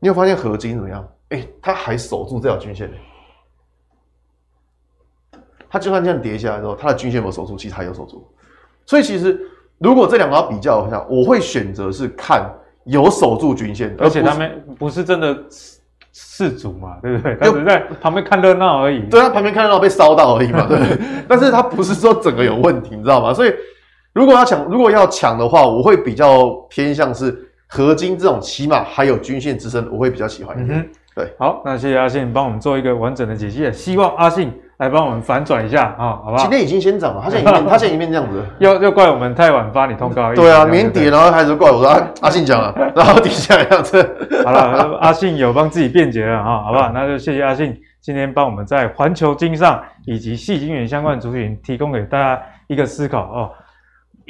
[0.01, 1.09] 你有发现合金怎么样？
[1.29, 2.91] 哎、欸，它还守住这条均线，
[5.71, 7.57] 它就算这样跌下来之后，它的均线有没有守住？
[7.57, 8.27] 其实它有守住。
[8.85, 9.41] 所以其实
[9.79, 12.45] 如果这两个要比较一下，我会选择是看
[12.83, 15.45] 有守住均线，而且他们不是真的
[16.11, 17.37] 事主嘛，对不对？
[17.37, 19.09] 他只是在旁边看热闹而已。
[19.09, 20.99] 对，他旁边看热闹被烧到而已嘛，对不对？
[21.29, 23.33] 但是他不是说整个有问题，你知道吗？
[23.33, 23.55] 所以。
[24.13, 30.79] 如果要抢，如果要抢的话，我会比较偏向是合金这种，起码还有均线支撑，我会比较喜欢一点。
[30.79, 36.39] 嗯、对，好，那谢谢阿信帮我们做一个完整的解析，希望阿信来帮我们反转一下啊，好不好？
[36.39, 40.35] 今天已经先涨了，他现在已经 他现在已经变这样子，要要怪我们太晚发你通告。
[40.35, 44.03] 对啊，年底然后还是怪我说阿阿信讲了，然后底下这样子。
[44.45, 46.91] 好了，阿信有帮自己辩解了啊，好不好？
[46.93, 53.51] 那就谢谢阿信今天帮我们在环球金上以及细晶元相关族群提供给大家一个思考哦。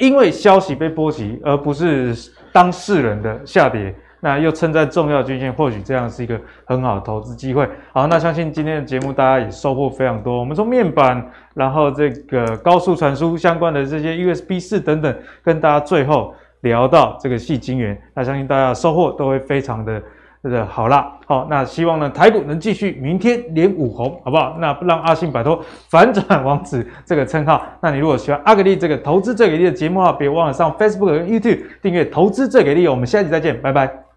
[0.01, 2.11] 因为消息被波及，而不是
[2.51, 7.69] 当事人的下跌，那又撑在重要均线，或许这样是一个很好的投资机会。
[7.93, 10.39] 好，那相信今天的节目大家也收获非常多。
[10.39, 11.23] 我们从面板，
[11.53, 20.01] 然后这个高速传输相关的这些 USB 四等等，跟大家最后聊到这个矽晶圆，那相信大家收获都会非常的。
[20.43, 24.57] 这个，好啦，好，那希望呢台股能继续明天连五红，好不好？
[24.59, 27.63] 那让阿信摆脱反转王子这个称号。
[27.79, 32.87] 那你如果喜欢阿格力这个投资最给力的节目的话，别忘了上 Facebook 跟 YouTube 订阅投资最给力。
[32.87, 34.10] 我们下期再见，拜拜。